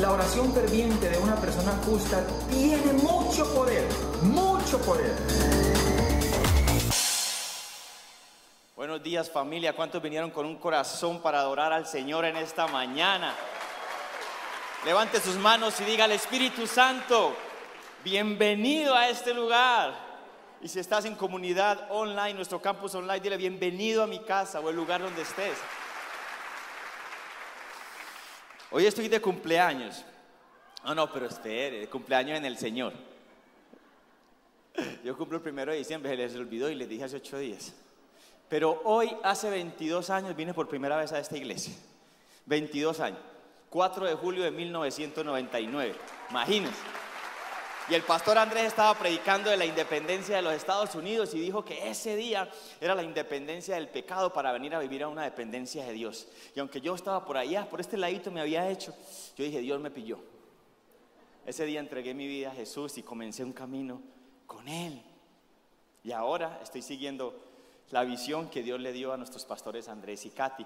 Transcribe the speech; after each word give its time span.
la 0.00 0.12
oración 0.12 0.50
ferviente 0.54 1.10
de 1.10 1.18
una 1.18 1.36
persona 1.36 1.72
justa 1.84 2.26
tiene 2.48 2.94
mucho 2.94 3.52
poder, 3.54 3.86
mucho 4.22 4.80
poder. 4.80 5.14
Buenos 8.74 9.02
días 9.02 9.30
familia, 9.30 9.74
¿cuántos 9.74 10.00
vinieron 10.00 10.30
con 10.30 10.46
un 10.46 10.56
corazón 10.56 11.20
para 11.20 11.40
adorar 11.40 11.74
al 11.74 11.86
Señor 11.86 12.24
en 12.24 12.38
esta 12.38 12.66
mañana? 12.66 13.34
Levante 14.86 15.20
sus 15.20 15.36
manos 15.36 15.78
y 15.82 15.84
diga 15.84 16.04
al 16.04 16.12
Espíritu 16.12 16.66
Santo, 16.66 17.36
bienvenido 18.02 18.94
a 18.94 19.10
este 19.10 19.34
lugar. 19.34 19.92
Y 20.62 20.68
si 20.68 20.78
estás 20.78 21.04
en 21.04 21.14
comunidad 21.14 21.88
online, 21.90 22.34
nuestro 22.34 22.62
campus 22.62 22.94
online, 22.94 23.20
dile 23.20 23.36
bienvenido 23.36 24.02
a 24.02 24.06
mi 24.06 24.20
casa 24.20 24.60
o 24.60 24.70
el 24.70 24.76
lugar 24.76 25.02
donde 25.02 25.20
estés. 25.20 25.58
Hoy 28.70 28.86
estoy 28.86 29.08
de 29.08 29.20
cumpleaños. 29.20 30.04
No, 30.84 30.94
no, 30.94 31.12
pero 31.12 31.26
espere, 31.26 31.88
cumpleaños 31.88 32.38
en 32.38 32.44
el 32.44 32.56
Señor. 32.56 32.92
Yo 35.04 35.16
cumplo 35.16 35.38
el 35.38 35.42
primero 35.42 35.72
de 35.72 35.78
diciembre, 35.78 36.10
se 36.10 36.16
les 36.16 36.36
olvidó 36.36 36.70
y 36.70 36.74
les 36.74 36.88
dije 36.88 37.04
hace 37.04 37.16
ocho 37.16 37.38
días. 37.38 37.74
Pero 38.48 38.80
hoy, 38.84 39.14
hace 39.22 39.50
22 39.50 40.10
años, 40.10 40.34
vine 40.36 40.54
por 40.54 40.68
primera 40.68 40.96
vez 40.96 41.12
a 41.12 41.18
esta 41.18 41.36
iglesia. 41.36 41.74
22 42.46 43.00
años. 43.00 43.20
4 43.70 44.06
de 44.06 44.14
julio 44.14 44.42
de 44.42 44.50
1999. 44.50 45.94
Imagínense. 46.30 46.99
Y 47.88 47.94
el 47.94 48.02
pastor 48.02 48.38
Andrés 48.38 48.66
estaba 48.66 48.96
predicando 48.96 49.50
de 49.50 49.56
la 49.56 49.64
independencia 49.64 50.36
de 50.36 50.42
los 50.42 50.52
Estados 50.52 50.94
Unidos 50.94 51.34
y 51.34 51.40
dijo 51.40 51.64
que 51.64 51.88
ese 51.88 52.14
día 52.14 52.48
era 52.80 52.94
la 52.94 53.02
independencia 53.02 53.74
del 53.74 53.88
pecado 53.88 54.32
para 54.32 54.52
venir 54.52 54.74
a 54.74 54.78
vivir 54.78 55.02
a 55.02 55.08
una 55.08 55.24
dependencia 55.24 55.84
de 55.84 55.92
Dios. 55.92 56.28
Y 56.54 56.60
aunque 56.60 56.80
yo 56.80 56.94
estaba 56.94 57.24
por 57.24 57.36
allá, 57.36 57.68
por 57.68 57.80
este 57.80 57.96
ladito 57.96 58.30
me 58.30 58.40
había 58.40 58.68
hecho, 58.68 58.94
yo 59.36 59.44
dije, 59.44 59.58
Dios 59.60 59.80
me 59.80 59.90
pilló. 59.90 60.20
Ese 61.46 61.64
día 61.64 61.80
entregué 61.80 62.14
mi 62.14 62.28
vida 62.28 62.50
a 62.50 62.54
Jesús 62.54 62.96
y 62.98 63.02
comencé 63.02 63.42
un 63.42 63.52
camino 63.52 64.00
con 64.46 64.68
Él. 64.68 65.02
Y 66.04 66.12
ahora 66.12 66.60
estoy 66.62 66.82
siguiendo 66.82 67.42
la 67.90 68.04
visión 68.04 68.50
que 68.50 68.62
Dios 68.62 68.78
le 68.80 68.92
dio 68.92 69.12
a 69.12 69.16
nuestros 69.16 69.44
pastores 69.44 69.88
Andrés 69.88 70.24
y 70.26 70.30
Katy. 70.30 70.64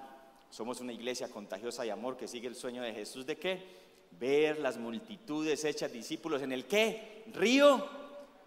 Somos 0.49 0.79
una 0.79 0.93
iglesia 0.93 1.29
contagiosa 1.29 1.85
y 1.85 1.89
amor 1.89 2.17
que 2.17 2.27
sigue 2.27 2.47
el 2.47 2.55
sueño 2.55 2.83
de 2.83 2.93
Jesús 2.93 3.25
de 3.25 3.37
qué? 3.37 3.84
Ver 4.19 4.59
las 4.59 4.77
multitudes 4.77 5.63
hechas 5.65 5.91
discípulos 5.91 6.41
en 6.41 6.51
el 6.51 6.65
qué? 6.65 7.23
Río 7.33 7.87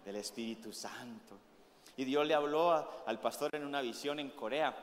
del 0.05 0.15
Espíritu 0.15 0.73
Santo. 0.73 1.37
Y 1.97 2.05
Dios 2.05 2.25
le 2.25 2.33
habló 2.33 3.03
al 3.05 3.19
pastor 3.19 3.53
en 3.55 3.65
una 3.65 3.81
visión 3.81 4.19
en 4.19 4.29
Corea 4.29 4.73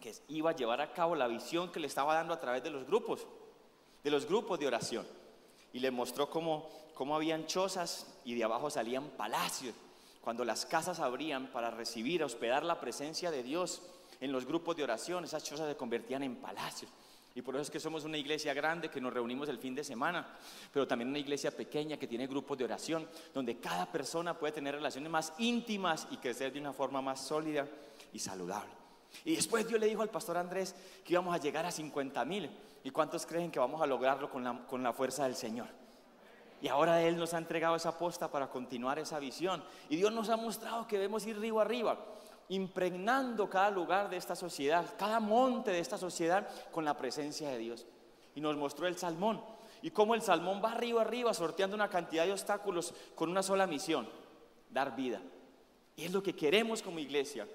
que 0.00 0.14
iba 0.28 0.50
a 0.50 0.56
llevar 0.56 0.80
a 0.80 0.92
cabo 0.92 1.14
la 1.14 1.28
visión 1.28 1.70
que 1.70 1.80
le 1.80 1.86
estaba 1.86 2.14
dando 2.14 2.34
a 2.34 2.40
través 2.40 2.62
de 2.62 2.70
los 2.70 2.86
grupos, 2.86 3.26
de 4.02 4.10
los 4.10 4.26
grupos 4.26 4.58
de 4.58 4.66
oración. 4.66 5.06
Y 5.72 5.80
le 5.80 5.90
mostró 5.90 6.30
cómo, 6.30 6.70
cómo 6.94 7.14
habían 7.14 7.46
chozas 7.46 8.06
y 8.24 8.34
de 8.34 8.44
abajo 8.44 8.70
salían 8.70 9.10
palacios. 9.10 9.74
Cuando 10.22 10.44
las 10.44 10.66
casas 10.66 10.98
abrían 10.98 11.48
para 11.48 11.70
recibir, 11.70 12.24
hospedar 12.24 12.64
la 12.64 12.80
presencia 12.80 13.30
de 13.30 13.42
Dios 13.42 13.82
en 14.20 14.32
los 14.32 14.46
grupos 14.46 14.76
de 14.76 14.84
oración, 14.84 15.24
esas 15.24 15.44
chozas 15.44 15.68
se 15.68 15.76
convertían 15.76 16.22
en 16.22 16.36
palacios. 16.36 16.90
Y 17.36 17.42
por 17.42 17.54
eso 17.54 17.62
es 17.62 17.70
que 17.70 17.78
somos 17.78 18.04
una 18.04 18.16
iglesia 18.16 18.54
grande 18.54 18.88
que 18.88 18.98
nos 18.98 19.12
reunimos 19.12 19.46
el 19.50 19.58
fin 19.58 19.74
de 19.74 19.84
semana, 19.84 20.26
pero 20.72 20.88
también 20.88 21.10
una 21.10 21.18
iglesia 21.18 21.50
pequeña 21.50 21.98
que 21.98 22.06
tiene 22.06 22.26
grupos 22.26 22.56
de 22.56 22.64
oración, 22.64 23.06
donde 23.34 23.58
cada 23.58 23.92
persona 23.92 24.38
puede 24.38 24.54
tener 24.54 24.74
relaciones 24.74 25.10
más 25.10 25.34
íntimas 25.36 26.08
y 26.10 26.16
crecer 26.16 26.50
de 26.50 26.60
una 26.60 26.72
forma 26.72 27.02
más 27.02 27.20
sólida 27.20 27.68
y 28.14 28.18
saludable. 28.20 28.72
Y 29.26 29.36
después 29.36 29.68
Dios 29.68 29.78
le 29.78 29.86
dijo 29.86 30.00
al 30.00 30.08
pastor 30.08 30.38
Andrés 30.38 30.74
que 31.04 31.12
íbamos 31.12 31.34
a 31.34 31.38
llegar 31.38 31.66
a 31.66 31.70
50 31.70 32.24
mil. 32.24 32.50
¿Y 32.82 32.90
cuántos 32.90 33.26
creen 33.26 33.50
que 33.50 33.58
vamos 33.58 33.82
a 33.82 33.86
lograrlo 33.86 34.30
con 34.30 34.42
la, 34.42 34.66
con 34.66 34.82
la 34.82 34.94
fuerza 34.94 35.24
del 35.24 35.36
Señor? 35.36 35.68
Y 36.62 36.68
ahora 36.68 37.02
Él 37.02 37.18
nos 37.18 37.34
ha 37.34 37.38
entregado 37.38 37.76
esa 37.76 37.98
posta 37.98 38.30
para 38.30 38.48
continuar 38.48 38.98
esa 38.98 39.18
visión. 39.18 39.62
Y 39.90 39.96
Dios 39.96 40.10
nos 40.10 40.30
ha 40.30 40.38
mostrado 40.38 40.86
que 40.86 40.96
debemos 40.96 41.26
ir 41.26 41.38
río 41.38 41.60
arriba 41.60 41.98
impregnando 42.48 43.48
cada 43.50 43.70
lugar 43.70 44.08
de 44.08 44.16
esta 44.16 44.36
sociedad, 44.36 44.94
cada 44.98 45.20
monte 45.20 45.70
de 45.70 45.80
esta 45.80 45.98
sociedad 45.98 46.48
con 46.70 46.84
la 46.84 46.96
presencia 46.96 47.48
de 47.48 47.58
Dios. 47.58 47.86
Y 48.34 48.40
nos 48.40 48.56
mostró 48.56 48.86
el 48.86 48.96
salmón 48.96 49.40
y 49.82 49.90
cómo 49.90 50.14
el 50.14 50.22
salmón 50.22 50.60
va 50.64 50.72
arriba 50.72 51.02
arriba 51.02 51.34
sorteando 51.34 51.76
una 51.76 51.88
cantidad 51.88 52.24
de 52.24 52.32
obstáculos 52.32 52.94
con 53.14 53.30
una 53.30 53.42
sola 53.42 53.66
misión, 53.66 54.08
dar 54.70 54.94
vida. 54.94 55.20
Y 55.96 56.04
es 56.04 56.12
lo 56.12 56.22
que 56.22 56.34
queremos 56.34 56.82
como 56.82 56.98
iglesia, 56.98 57.46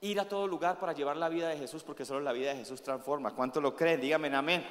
ir 0.00 0.20
a 0.20 0.28
todo 0.28 0.46
lugar 0.46 0.78
para 0.78 0.92
llevar 0.92 1.16
la 1.16 1.28
vida 1.28 1.48
de 1.48 1.56
Jesús, 1.56 1.82
porque 1.82 2.04
solo 2.04 2.20
la 2.20 2.32
vida 2.32 2.50
de 2.50 2.58
Jesús 2.58 2.82
transforma. 2.82 3.34
¿Cuánto 3.34 3.60
lo 3.60 3.74
creen? 3.74 4.00
Díganme 4.00 4.34
amén. 4.34 4.64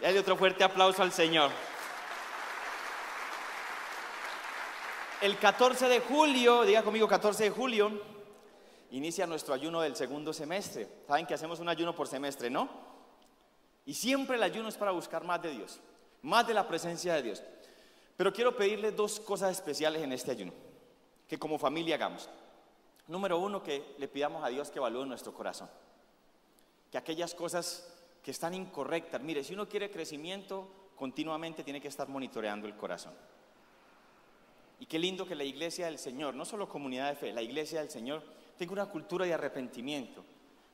Y 0.00 0.04
hay 0.04 0.16
otro 0.16 0.36
fuerte 0.36 0.64
aplauso 0.64 1.02
al 1.02 1.12
Señor. 1.12 1.50
El 5.20 5.38
14 5.38 5.88
de 5.88 6.00
julio, 6.00 6.62
diga 6.62 6.82
conmigo 6.82 7.08
14 7.08 7.44
de 7.44 7.50
julio, 7.50 8.15
inicia 8.96 9.26
nuestro 9.26 9.54
ayuno 9.54 9.80
del 9.80 9.96
segundo 9.96 10.32
semestre. 10.32 10.88
Saben 11.06 11.26
que 11.26 11.34
hacemos 11.34 11.60
un 11.60 11.68
ayuno 11.68 11.94
por 11.94 12.08
semestre, 12.08 12.50
¿no? 12.50 12.68
Y 13.84 13.94
siempre 13.94 14.36
el 14.36 14.42
ayuno 14.42 14.68
es 14.68 14.76
para 14.76 14.90
buscar 14.90 15.24
más 15.24 15.42
de 15.42 15.50
Dios, 15.50 15.80
más 16.22 16.46
de 16.46 16.54
la 16.54 16.66
presencia 16.66 17.14
de 17.14 17.22
Dios. 17.22 17.42
Pero 18.16 18.32
quiero 18.32 18.56
pedirle 18.56 18.92
dos 18.92 19.20
cosas 19.20 19.52
especiales 19.52 20.02
en 20.02 20.12
este 20.12 20.30
ayuno, 20.30 20.52
que 21.28 21.38
como 21.38 21.58
familia 21.58 21.96
hagamos. 21.96 22.28
Número 23.06 23.38
uno, 23.38 23.62
que 23.62 23.94
le 23.98 24.08
pidamos 24.08 24.42
a 24.42 24.48
Dios 24.48 24.70
que 24.70 24.78
evalúe 24.78 25.04
nuestro 25.04 25.32
corazón. 25.32 25.68
Que 26.90 26.98
aquellas 26.98 27.34
cosas 27.34 27.92
que 28.22 28.30
están 28.30 28.54
incorrectas, 28.54 29.20
mire, 29.20 29.44
si 29.44 29.54
uno 29.54 29.68
quiere 29.68 29.90
crecimiento, 29.90 30.68
continuamente 30.96 31.62
tiene 31.62 31.80
que 31.80 31.88
estar 31.88 32.08
monitoreando 32.08 32.66
el 32.66 32.74
corazón. 32.74 33.14
Y 34.80 34.86
qué 34.86 34.98
lindo 34.98 35.26
que 35.26 35.34
la 35.34 35.44
iglesia 35.44 35.86
del 35.86 35.98
Señor, 35.98 36.34
no 36.34 36.44
solo 36.44 36.68
comunidad 36.68 37.10
de 37.10 37.16
fe, 37.16 37.32
la 37.32 37.42
iglesia 37.42 37.80
del 37.80 37.90
Señor 37.90 38.22
tengo 38.56 38.72
una 38.72 38.86
cultura 38.86 39.26
de 39.26 39.34
arrepentimiento, 39.34 40.24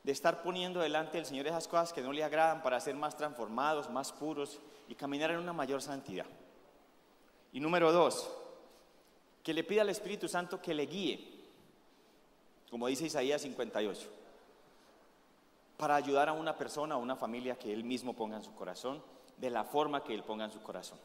de 0.03 0.11
estar 0.11 0.41
poniendo 0.41 0.79
delante 0.79 1.17
del 1.17 1.25
Señor 1.25 1.47
esas 1.47 1.67
cosas 1.67 1.93
que 1.93 2.01
no 2.01 2.11
le 2.11 2.23
agradan 2.23 2.61
para 2.61 2.79
ser 2.79 2.95
más 2.95 3.15
transformados, 3.15 3.89
más 3.89 4.11
puros 4.11 4.59
y 4.87 4.95
caminar 4.95 5.31
en 5.31 5.39
una 5.39 5.53
mayor 5.53 5.81
santidad. 5.81 6.25
Y 7.51 7.59
número 7.59 7.91
dos, 7.91 8.29
que 9.43 9.53
le 9.53 9.63
pida 9.63 9.81
al 9.81 9.89
Espíritu 9.89 10.27
Santo 10.27 10.61
que 10.61 10.73
le 10.73 10.85
guíe, 10.85 11.41
como 12.69 12.87
dice 12.87 13.05
Isaías 13.05 13.41
58, 13.41 14.09
para 15.77 15.95
ayudar 15.95 16.29
a 16.29 16.33
una 16.33 16.57
persona 16.57 16.97
o 16.97 17.01
una 17.01 17.15
familia 17.15 17.57
que 17.57 17.71
él 17.73 17.83
mismo 17.83 18.13
ponga 18.13 18.37
en 18.37 18.43
su 18.43 18.53
corazón, 18.55 19.01
de 19.37 19.49
la 19.49 19.63
forma 19.63 20.03
que 20.03 20.13
él 20.13 20.23
ponga 20.23 20.45
en 20.45 20.51
su 20.51 20.61
corazón. 20.61 20.97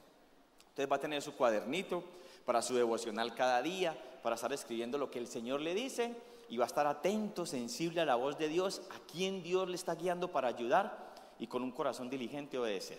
Entonces 0.61 0.91
va 0.91 0.97
a 0.97 1.00
tener 1.00 1.22
su 1.22 1.34
cuadernito 1.34 2.05
para 2.44 2.62
su 2.62 2.75
devocional 2.75 3.34
cada 3.34 3.61
día, 3.62 3.97
para 4.22 4.37
estar 4.37 4.53
escribiendo 4.53 4.99
lo 4.99 5.11
que 5.11 5.19
el 5.19 5.27
Señor 5.27 5.61
le 5.61 5.75
dice 5.75 6.15
y 6.49 6.57
va 6.57 6.65
a 6.65 6.67
estar 6.67 6.87
atento, 6.87 7.45
sensible 7.45 8.01
a 8.01 8.07
la 8.07 8.15
voz 8.15 8.39
de 8.39 8.49
Dios, 8.49 8.83
a 8.91 8.99
quien 9.11 9.43
Dios 9.43 9.69
le 9.69 9.75
está 9.75 9.95
guiando 9.95 10.33
para 10.33 10.49
ayudar 10.49 11.09
y 11.39 11.47
con 11.47 11.63
un 11.63 11.73
corazón 11.73 12.09
diligente 12.09 12.59
obedecer. 12.59 12.99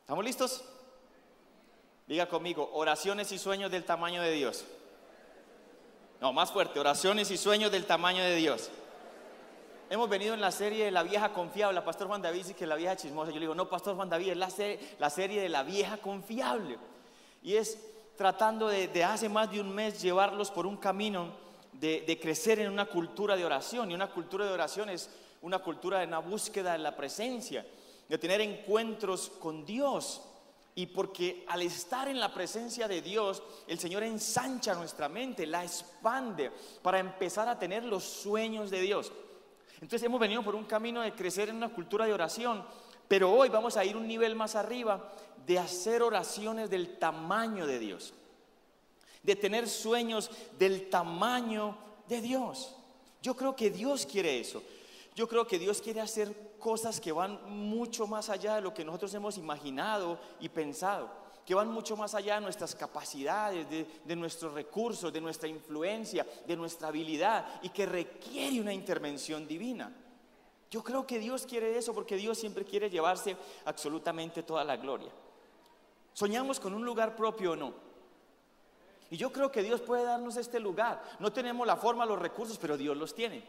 ¿Estamos 0.00 0.24
listos? 0.24 0.64
Diga 2.06 2.26
conmigo, 2.26 2.70
oraciones 2.72 3.32
y 3.32 3.38
sueños 3.38 3.70
del 3.70 3.84
tamaño 3.84 4.22
de 4.22 4.32
Dios. 4.32 4.64
No, 6.20 6.32
más 6.32 6.50
fuerte, 6.50 6.80
oraciones 6.80 7.30
y 7.30 7.36
sueños 7.36 7.70
del 7.70 7.86
tamaño 7.86 8.22
de 8.22 8.34
Dios. 8.36 8.70
Hemos 9.90 10.08
venido 10.08 10.34
en 10.34 10.40
la 10.40 10.50
serie 10.50 10.84
de 10.84 10.90
la 10.90 11.02
vieja 11.02 11.32
confiable. 11.32 11.80
Pastor 11.82 12.08
Juan 12.08 12.22
David 12.22 12.38
dice 12.38 12.54
que 12.54 12.66
la 12.66 12.76
vieja 12.76 12.96
chismosa. 12.96 13.30
Yo 13.30 13.36
le 13.36 13.42
digo, 13.42 13.54
no, 13.54 13.68
Pastor 13.68 13.96
Juan 13.96 14.08
David, 14.08 14.30
es 14.30 14.36
la, 14.36 14.48
la 14.98 15.10
serie 15.10 15.40
de 15.40 15.48
la 15.48 15.62
vieja 15.62 15.96
confiable. 15.96 16.78
Y 17.42 17.54
es 17.56 17.78
tratando 18.16 18.68
de, 18.68 18.88
de 18.88 19.04
hace 19.04 19.28
más 19.28 19.50
de 19.50 19.60
un 19.60 19.74
mes 19.74 20.02
llevarlos 20.02 20.50
por 20.50 20.66
un 20.66 20.76
camino 20.76 21.47
de, 21.80 22.18
crecer 22.20 22.58
en 22.58 22.70
una 22.70 22.86
cultura 22.86 23.36
de 23.36 23.44
oración. 23.44 23.90
Y 23.90 23.94
una 23.94 24.10
cultura 24.10 24.46
de 24.46 24.52
oración 24.52 24.90
es 24.90 25.08
una 25.42 25.60
cultura 25.60 26.00
de 26.00 26.06
una 26.06 26.18
búsqueda 26.18 26.72
de 26.72 26.78
la 26.78 26.96
presencia, 26.96 27.66
de 28.08 28.18
tener 28.18 28.40
encuentros 28.40 29.30
con 29.40 29.64
Dios. 29.64 30.22
Y 30.74 30.86
porque 30.86 31.44
al 31.48 31.62
estar 31.62 32.08
en 32.08 32.20
la 32.20 32.32
presencia 32.32 32.86
de 32.86 33.02
Dios, 33.02 33.42
el 33.66 33.78
Señor 33.78 34.02
ensancha 34.02 34.74
nuestra 34.74 35.08
mente, 35.08 35.46
la 35.46 35.64
expande 35.64 36.52
para 36.82 37.00
empezar 37.00 37.48
a 37.48 37.58
tener 37.58 37.84
los 37.84 38.04
sueños 38.04 38.70
de 38.70 38.80
Dios. 38.80 39.12
Entonces 39.74 40.02
hemos 40.04 40.20
venido 40.20 40.42
por 40.42 40.54
un 40.54 40.64
camino 40.64 41.02
de 41.02 41.12
crecer 41.12 41.48
en 41.48 41.56
una 41.56 41.68
cultura 41.68 42.04
de 42.04 42.12
oración, 42.12 42.64
pero 43.06 43.32
hoy 43.32 43.48
vamos 43.48 43.76
a 43.76 43.84
ir 43.84 43.96
un 43.96 44.06
nivel 44.06 44.34
más 44.36 44.54
arriba 44.54 45.12
de 45.46 45.58
hacer 45.58 46.02
oraciones 46.02 46.70
del 46.70 46.98
tamaño 46.98 47.66
de 47.66 47.78
Dios 47.78 48.14
de 49.22 49.36
tener 49.36 49.68
sueños 49.68 50.30
del 50.58 50.88
tamaño 50.90 51.76
de 52.08 52.20
Dios. 52.20 52.74
Yo 53.22 53.34
creo 53.34 53.54
que 53.56 53.70
Dios 53.70 54.06
quiere 54.06 54.40
eso. 54.40 54.62
Yo 55.14 55.28
creo 55.28 55.46
que 55.46 55.58
Dios 55.58 55.80
quiere 55.82 56.00
hacer 56.00 56.32
cosas 56.58 57.00
que 57.00 57.12
van 57.12 57.40
mucho 57.50 58.06
más 58.06 58.28
allá 58.28 58.56
de 58.56 58.60
lo 58.60 58.72
que 58.72 58.84
nosotros 58.84 59.12
hemos 59.14 59.36
imaginado 59.36 60.18
y 60.38 60.48
pensado, 60.48 61.10
que 61.44 61.54
van 61.54 61.72
mucho 61.72 61.96
más 61.96 62.14
allá 62.14 62.36
de 62.36 62.42
nuestras 62.42 62.74
capacidades, 62.74 63.66
de, 63.68 64.16
nuestros 64.16 64.54
recursos, 64.54 65.12
de 65.12 65.20
nuestra 65.20 65.48
influencia, 65.48 66.24
de 66.46 66.56
nuestra 66.56 66.88
habilidad 66.88 67.46
y 67.62 67.70
que 67.70 67.86
requiere 67.86 68.60
una 68.60 68.72
intervención 68.72 69.48
divina. 69.48 69.92
Yo 70.70 70.84
creo 70.84 71.06
que 71.06 71.18
Dios 71.18 71.46
quiere 71.46 71.76
eso 71.76 71.94
porque 71.94 72.16
Dios 72.16 72.38
siempre 72.38 72.64
quiere 72.64 72.90
llevarse 72.90 73.36
absolutamente 73.64 74.42
toda 74.42 74.62
la 74.62 74.76
gloria. 74.76 75.10
¿Soñamos 76.12 76.60
con 76.60 76.74
un 76.74 76.84
lugar 76.84 77.16
propio 77.16 77.52
o 77.52 77.56
no? 77.56 77.87
Y 79.10 79.16
yo 79.16 79.32
creo 79.32 79.50
que 79.50 79.62
Dios 79.62 79.80
puede 79.80 80.04
darnos 80.04 80.36
este 80.36 80.60
lugar. 80.60 81.02
No 81.18 81.32
tenemos 81.32 81.66
la 81.66 81.76
forma, 81.76 82.04
los 82.04 82.18
recursos, 82.18 82.58
pero 82.58 82.76
Dios 82.76 82.96
los 82.96 83.14
tiene. 83.14 83.42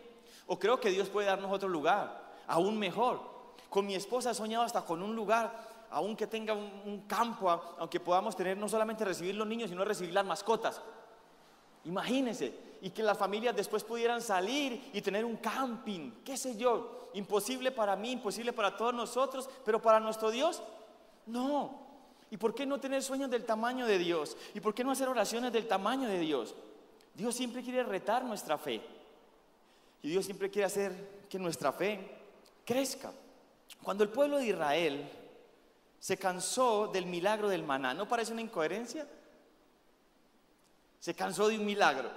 O 0.47 0.57
creo 0.57 0.79
que 0.79 0.89
Dios 0.89 1.09
puede 1.09 1.27
darnos 1.27 1.51
otro 1.51 1.67
lugar, 1.67 2.23
aún 2.47 2.79
mejor. 2.79 3.19
Con 3.69 3.85
mi 3.85 3.95
esposa 3.95 4.31
he 4.31 4.33
soñado 4.33 4.63
hasta 4.63 4.81
con 4.81 5.03
un 5.03 5.15
lugar, 5.15 5.53
aunque 5.91 6.27
tenga 6.27 6.53
un, 6.53 7.03
campo, 7.07 7.49
aunque 7.77 7.99
podamos 7.99 8.35
tener 8.35 8.57
no 8.57 8.69
solamente 8.69 9.05
recibir 9.05 9.35
los 9.35 9.47
niños, 9.47 9.69
sino 9.69 9.83
recibir 9.83 10.13
las 10.13 10.25
mascotas. 10.25 10.81
Imagínense, 11.85 12.53
y 12.81 12.89
que 12.91 13.03
las 13.03 13.17
familias 13.17 13.55
después 13.55 13.83
pudieran 13.83 14.21
salir 14.21 14.89
y 14.93 15.01
tener 15.01 15.25
un 15.25 15.37
camping, 15.37 16.11
qué 16.23 16.37
sé 16.37 16.55
yo, 16.55 17.09
imposible 17.13 17.71
para 17.71 17.95
mí, 17.95 18.11
imposible 18.11 18.53
para 18.53 18.75
todos 18.75 18.93
nosotros, 18.93 19.49
pero 19.65 19.81
para 19.81 19.99
nuestro 19.99 20.31
Dios, 20.31 20.63
no. 21.25 21.88
¿Y 22.31 22.37
por 22.37 22.53
qué 22.53 22.65
no 22.65 22.79
tener 22.79 23.01
sueños 23.01 23.29
del 23.29 23.45
tamaño 23.45 23.85
de 23.85 23.97
Dios? 23.97 24.37
¿Y 24.53 24.59
por 24.59 24.73
qué 24.73 24.83
no 24.83 24.91
hacer 24.91 25.09
oraciones 25.09 25.51
del 25.51 25.67
tamaño 25.67 26.07
de 26.07 26.19
Dios? 26.19 26.55
Dios 27.15 27.35
siempre 27.35 27.63
quiere 27.63 27.83
retar 27.83 28.23
nuestra 28.23 28.57
fe. 28.57 28.81
Y 30.01 30.09
Dios 30.09 30.25
siempre 30.25 30.49
quiere 30.49 30.65
hacer 30.65 31.25
que 31.29 31.39
nuestra 31.39 31.73
fe 31.73 32.17
crezca. 32.65 33.11
Cuando 33.83 34.03
el 34.03 34.09
pueblo 34.09 34.37
de 34.37 34.47
Israel 34.47 35.09
se 35.99 36.17
cansó 36.17 36.87
del 36.87 37.05
milagro 37.05 37.49
del 37.49 37.63
maná, 37.63 37.93
¿no 37.93 38.07
parece 38.07 38.31
una 38.31 38.41
incoherencia? 38.41 39.07
Se 40.99 41.13
cansó 41.15 41.47
de 41.47 41.57
un 41.57 41.65
milagro. 41.65 42.09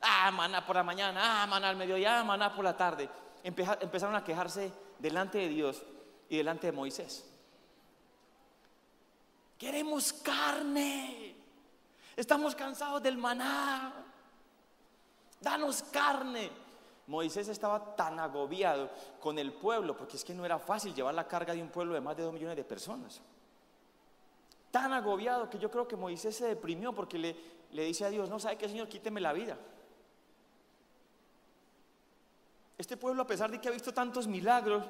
Ah, 0.00 0.30
maná 0.30 0.66
por 0.66 0.76
la 0.76 0.82
mañana, 0.82 1.42
ah, 1.42 1.46
maná 1.46 1.70
al 1.70 1.76
mediodía, 1.76 2.20
ah, 2.20 2.24
maná 2.24 2.54
por 2.54 2.64
la 2.64 2.76
tarde. 2.76 3.08
Empezaron 3.42 4.14
a 4.14 4.24
quejarse 4.24 4.72
delante 4.98 5.38
de 5.38 5.48
Dios 5.48 5.82
y 6.28 6.36
delante 6.36 6.66
de 6.66 6.72
Moisés. 6.72 7.31
Queremos 9.62 10.12
carne. 10.12 11.36
Estamos 12.16 12.52
cansados 12.56 13.00
del 13.00 13.16
maná. 13.16 13.92
Danos 15.40 15.84
carne. 15.84 16.50
Moisés 17.06 17.46
estaba 17.46 17.94
tan 17.94 18.18
agobiado 18.18 18.90
con 19.20 19.38
el 19.38 19.52
pueblo, 19.52 19.96
porque 19.96 20.16
es 20.16 20.24
que 20.24 20.34
no 20.34 20.44
era 20.44 20.58
fácil 20.58 20.92
llevar 20.92 21.14
la 21.14 21.28
carga 21.28 21.54
de 21.54 21.62
un 21.62 21.68
pueblo 21.68 21.94
de 21.94 22.00
más 22.00 22.16
de 22.16 22.24
dos 22.24 22.32
millones 22.32 22.56
de 22.56 22.64
personas. 22.64 23.20
Tan 24.72 24.92
agobiado 24.92 25.48
que 25.48 25.60
yo 25.60 25.70
creo 25.70 25.86
que 25.86 25.94
Moisés 25.94 26.34
se 26.34 26.46
deprimió 26.46 26.92
porque 26.92 27.16
le, 27.16 27.36
le 27.70 27.84
dice 27.84 28.04
a 28.04 28.10
Dios, 28.10 28.28
no, 28.28 28.40
¿sabe 28.40 28.58
qué, 28.58 28.68
Señor? 28.68 28.88
Quíteme 28.88 29.20
la 29.20 29.32
vida. 29.32 29.56
Este 32.76 32.96
pueblo, 32.96 33.22
a 33.22 33.26
pesar 33.28 33.48
de 33.48 33.60
que 33.60 33.68
ha 33.68 33.70
visto 33.70 33.94
tantos 33.94 34.26
milagros, 34.26 34.82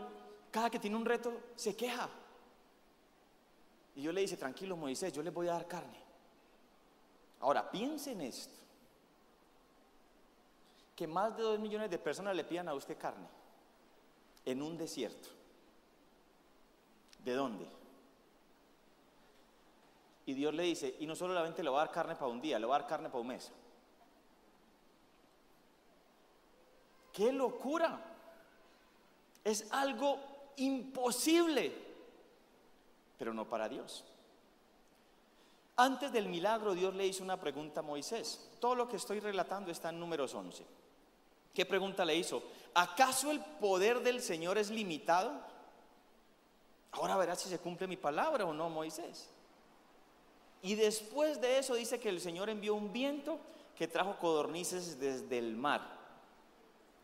cada 0.50 0.70
que 0.70 0.78
tiene 0.78 0.96
un 0.96 1.04
reto, 1.04 1.30
se 1.56 1.76
queja. 1.76 2.08
Y 3.94 4.02
yo 4.02 4.12
le 4.12 4.22
dice, 4.22 4.36
tranquilo 4.36 4.76
Moisés, 4.76 5.12
yo 5.12 5.22
les 5.22 5.32
voy 5.32 5.48
a 5.48 5.52
dar 5.52 5.66
carne. 5.66 6.00
Ahora, 7.40 7.70
piensen 7.70 8.20
esto. 8.20 8.54
Que 10.96 11.06
más 11.06 11.36
de 11.36 11.42
dos 11.42 11.58
millones 11.58 11.90
de 11.90 11.98
personas 11.98 12.36
le 12.36 12.44
pidan 12.44 12.68
a 12.68 12.74
usted 12.74 12.96
carne 12.96 13.26
en 14.44 14.62
un 14.62 14.76
desierto. 14.76 15.28
¿De 17.24 17.32
dónde? 17.32 17.66
Y 20.26 20.34
Dios 20.34 20.54
le 20.54 20.62
dice, 20.64 20.96
y 21.00 21.06
no 21.06 21.16
solamente 21.16 21.62
le 21.62 21.70
va 21.70 21.82
a 21.82 21.86
dar 21.86 21.94
carne 21.94 22.14
para 22.14 22.28
un 22.28 22.40
día, 22.40 22.58
le 22.58 22.66
va 22.66 22.76
a 22.76 22.78
dar 22.80 22.88
carne 22.88 23.08
para 23.08 23.20
un 23.20 23.26
mes. 23.26 23.50
¡Qué 27.12 27.32
locura! 27.32 28.00
Es 29.44 29.66
algo 29.72 30.18
imposible, 30.56 31.81
pero 33.22 33.32
no 33.32 33.48
para 33.48 33.68
Dios. 33.68 34.02
Antes 35.76 36.10
del 36.10 36.26
milagro, 36.26 36.74
Dios 36.74 36.92
le 36.92 37.06
hizo 37.06 37.22
una 37.22 37.38
pregunta 37.38 37.78
a 37.78 37.84
Moisés. 37.84 38.50
Todo 38.58 38.74
lo 38.74 38.88
que 38.88 38.96
estoy 38.96 39.20
relatando 39.20 39.70
está 39.70 39.90
en 39.90 40.00
números 40.00 40.34
11. 40.34 40.66
¿Qué 41.54 41.64
pregunta 41.64 42.04
le 42.04 42.16
hizo? 42.16 42.42
¿Acaso 42.74 43.30
el 43.30 43.38
poder 43.38 44.02
del 44.02 44.20
Señor 44.20 44.58
es 44.58 44.70
limitado? 44.70 45.40
Ahora 46.90 47.16
verás 47.16 47.40
si 47.40 47.48
se 47.48 47.60
cumple 47.60 47.86
mi 47.86 47.96
palabra 47.96 48.44
o 48.44 48.52
no, 48.52 48.68
Moisés. 48.68 49.30
Y 50.60 50.74
después 50.74 51.40
de 51.40 51.58
eso 51.58 51.76
dice 51.76 52.00
que 52.00 52.08
el 52.08 52.20
Señor 52.20 52.50
envió 52.50 52.74
un 52.74 52.92
viento 52.92 53.38
que 53.76 53.86
trajo 53.86 54.18
codornices 54.18 54.98
desde 54.98 55.38
el 55.38 55.54
mar 55.54 55.80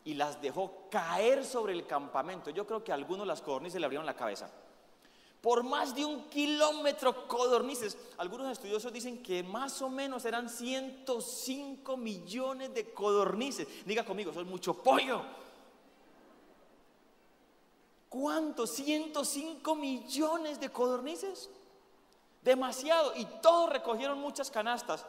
y 0.05 0.15
las 0.15 0.43
dejó 0.43 0.88
caer 0.91 1.44
sobre 1.44 1.75
el 1.75 1.87
campamento. 1.87 2.50
Yo 2.50 2.67
creo 2.67 2.82
que 2.82 2.91
a 2.91 2.97
algunos 2.97 3.25
las 3.25 3.41
codornices 3.41 3.79
le 3.79 3.85
abrieron 3.85 4.05
la 4.05 4.17
cabeza. 4.17 4.50
Por 5.40 5.62
más 5.62 5.94
de 5.94 6.05
un 6.05 6.29
kilómetro 6.29 7.29
codornices. 7.29 7.96
Algunos 8.19 8.50
estudiosos 8.50 8.93
dicen 8.93 9.23
que 9.23 9.43
más 9.43 9.81
o 9.82 9.88
menos 9.88 10.25
eran 10.25 10.49
105 10.49 11.96
millones 11.96 12.75
de 12.75 12.93
codornices. 12.93 13.69
Diga 13.87 14.05
conmigo, 14.05 14.31
eso 14.32 14.40
es 14.40 14.46
mucho 14.46 14.75
pollo. 14.75 15.23
¿Cuántos? 18.08 18.70
105 18.70 19.75
millones 19.75 20.58
de 20.58 20.70
codornices. 20.70 21.49
Demasiado. 22.43 23.14
Y 23.14 23.25
todos 23.41 23.70
recogieron 23.70 24.19
muchas 24.19 24.50
canastas 24.50 25.06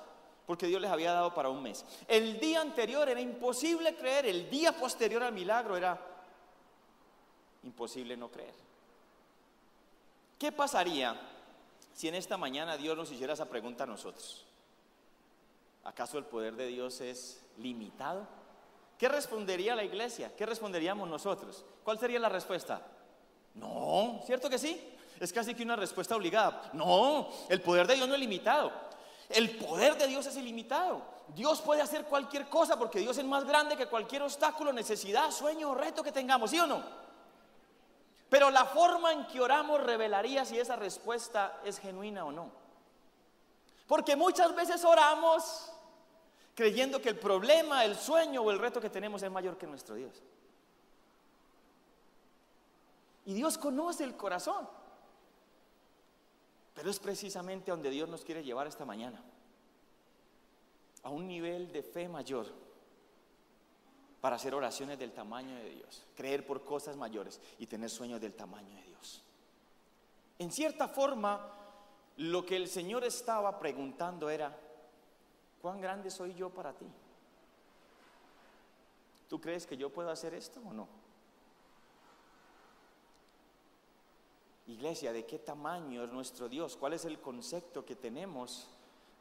porque 0.49 0.65
Dios 0.65 0.81
les 0.81 0.89
había 0.89 1.13
dado 1.13 1.31
para 1.31 1.49
un 1.49 1.61
mes. 1.61 1.85
El 2.07 2.39
día 2.39 2.59
anterior 2.59 3.07
era 3.07 3.21
imposible 3.21 3.95
creer, 3.95 4.25
el 4.25 4.49
día 4.49 4.71
posterior 4.71 5.21
al 5.21 5.31
milagro 5.31 5.77
era 5.77 6.03
imposible 7.61 8.17
no 8.17 8.31
creer. 8.31 8.68
¿Qué 10.39 10.53
pasaría 10.53 11.19
si 11.93 12.07
en 12.07 12.15
esta 12.15 12.37
mañana 12.37 12.77
Dios 12.77 12.95
nos 12.95 13.11
hiciera 13.11 13.33
esa 13.33 13.49
pregunta 13.49 13.83
a 13.83 13.87
nosotros? 13.87 14.45
¿Acaso 15.83 16.17
el 16.17 16.23
poder 16.23 16.55
de 16.55 16.67
Dios 16.67 17.01
es 17.01 17.43
limitado? 17.57 18.25
¿Qué 18.97 19.09
respondería 19.09 19.75
la 19.75 19.83
iglesia? 19.83 20.33
¿Qué 20.37 20.45
responderíamos 20.45 21.09
nosotros? 21.09 21.65
¿Cuál 21.83 21.99
sería 21.99 22.19
la 22.19 22.29
respuesta? 22.29 22.81
No, 23.55 24.21
¿cierto 24.25 24.49
que 24.49 24.57
sí? 24.57 24.81
Es 25.19 25.33
casi 25.33 25.53
que 25.53 25.63
una 25.63 25.75
respuesta 25.75 26.15
obligada. 26.15 26.69
No, 26.71 27.29
el 27.49 27.61
poder 27.61 27.85
de 27.85 27.95
Dios 27.95 28.07
no 28.07 28.13
es 28.13 28.19
limitado. 28.21 28.71
El 29.27 29.57
poder 29.57 29.97
de 29.97 30.07
Dios 30.07 30.25
es 30.25 30.37
ilimitado. 30.37 31.01
Dios 31.35 31.61
puede 31.61 31.81
hacer 31.81 32.05
cualquier 32.05 32.47
cosa 32.47 32.79
porque 32.79 32.99
Dios 32.99 33.17
es 33.17 33.25
más 33.25 33.43
grande 33.43 33.75
que 33.75 33.87
cualquier 33.87 34.21
obstáculo, 34.21 34.71
necesidad, 34.71 35.31
sueño 35.31 35.71
o 35.71 35.75
reto 35.75 36.01
que 36.01 36.13
tengamos, 36.13 36.51
¿sí 36.51 36.59
o 36.59 36.65
no? 36.65 37.08
Pero 38.29 38.51
la 38.51 38.65
forma 38.65 39.11
en 39.11 39.25
que 39.27 39.41
oramos 39.41 39.81
revelaría 39.81 40.45
si 40.45 40.59
esa 40.59 40.75
respuesta 40.75 41.59
es 41.65 41.79
genuina 41.79 42.25
o 42.25 42.31
no. 42.31 42.51
Porque 43.87 44.15
muchas 44.15 44.55
veces 44.55 44.85
oramos 44.85 45.71
creyendo 46.53 47.01
que 47.01 47.09
el 47.09 47.17
problema, 47.17 47.83
el 47.85 47.95
sueño 47.95 48.43
o 48.43 48.51
el 48.51 48.59
reto 48.59 48.79
que 48.79 48.89
tenemos 48.89 49.23
es 49.23 49.31
mayor 49.31 49.57
que 49.57 49.65
nuestro 49.65 49.95
Dios. 49.95 50.21
Y 53.25 53.33
Dios 53.33 53.57
conoce 53.57 54.03
el 54.03 54.15
corazón. 54.15 54.67
Pero 56.75 56.91
es 56.91 56.99
precisamente 56.99 57.71
donde 57.71 57.89
Dios 57.89 58.07
nos 58.09 58.23
quiere 58.23 58.43
llevar 58.43 58.67
esta 58.67 58.85
mañana. 58.85 59.21
A 61.03 61.09
un 61.09 61.27
nivel 61.27 61.71
de 61.71 61.81
fe 61.81 62.07
mayor 62.07 62.45
para 64.21 64.35
hacer 64.35 64.53
oraciones 64.53 64.99
del 64.99 65.13
tamaño 65.13 65.55
de 65.55 65.69
Dios, 65.69 66.03
creer 66.15 66.45
por 66.45 66.63
cosas 66.63 66.95
mayores 66.97 67.39
y 67.57 67.67
tener 67.67 67.89
sueños 67.89 68.19
del 68.19 68.33
tamaño 68.33 68.75
de 68.75 68.83
Dios. 68.83 69.23
En 70.39 70.51
cierta 70.51 70.87
forma, 70.87 71.53
lo 72.17 72.45
que 72.45 72.55
el 72.55 72.67
Señor 72.67 73.03
estaba 73.03 73.59
preguntando 73.59 74.29
era, 74.29 74.57
¿cuán 75.61 75.79
grande 75.79 76.11
soy 76.11 76.33
yo 76.33 76.49
para 76.49 76.73
ti? 76.73 76.85
¿Tú 79.29 79.39
crees 79.39 79.65
que 79.65 79.77
yo 79.77 79.89
puedo 79.89 80.09
hacer 80.09 80.33
esto 80.33 80.59
o 80.65 80.73
no? 80.73 80.87
Iglesia, 84.67 85.13
¿de 85.13 85.25
qué 85.25 85.39
tamaño 85.39 86.03
es 86.03 86.11
nuestro 86.11 86.47
Dios? 86.47 86.77
¿Cuál 86.77 86.93
es 86.93 87.05
el 87.05 87.19
concepto 87.19 87.85
que 87.85 87.95
tenemos 87.95 88.67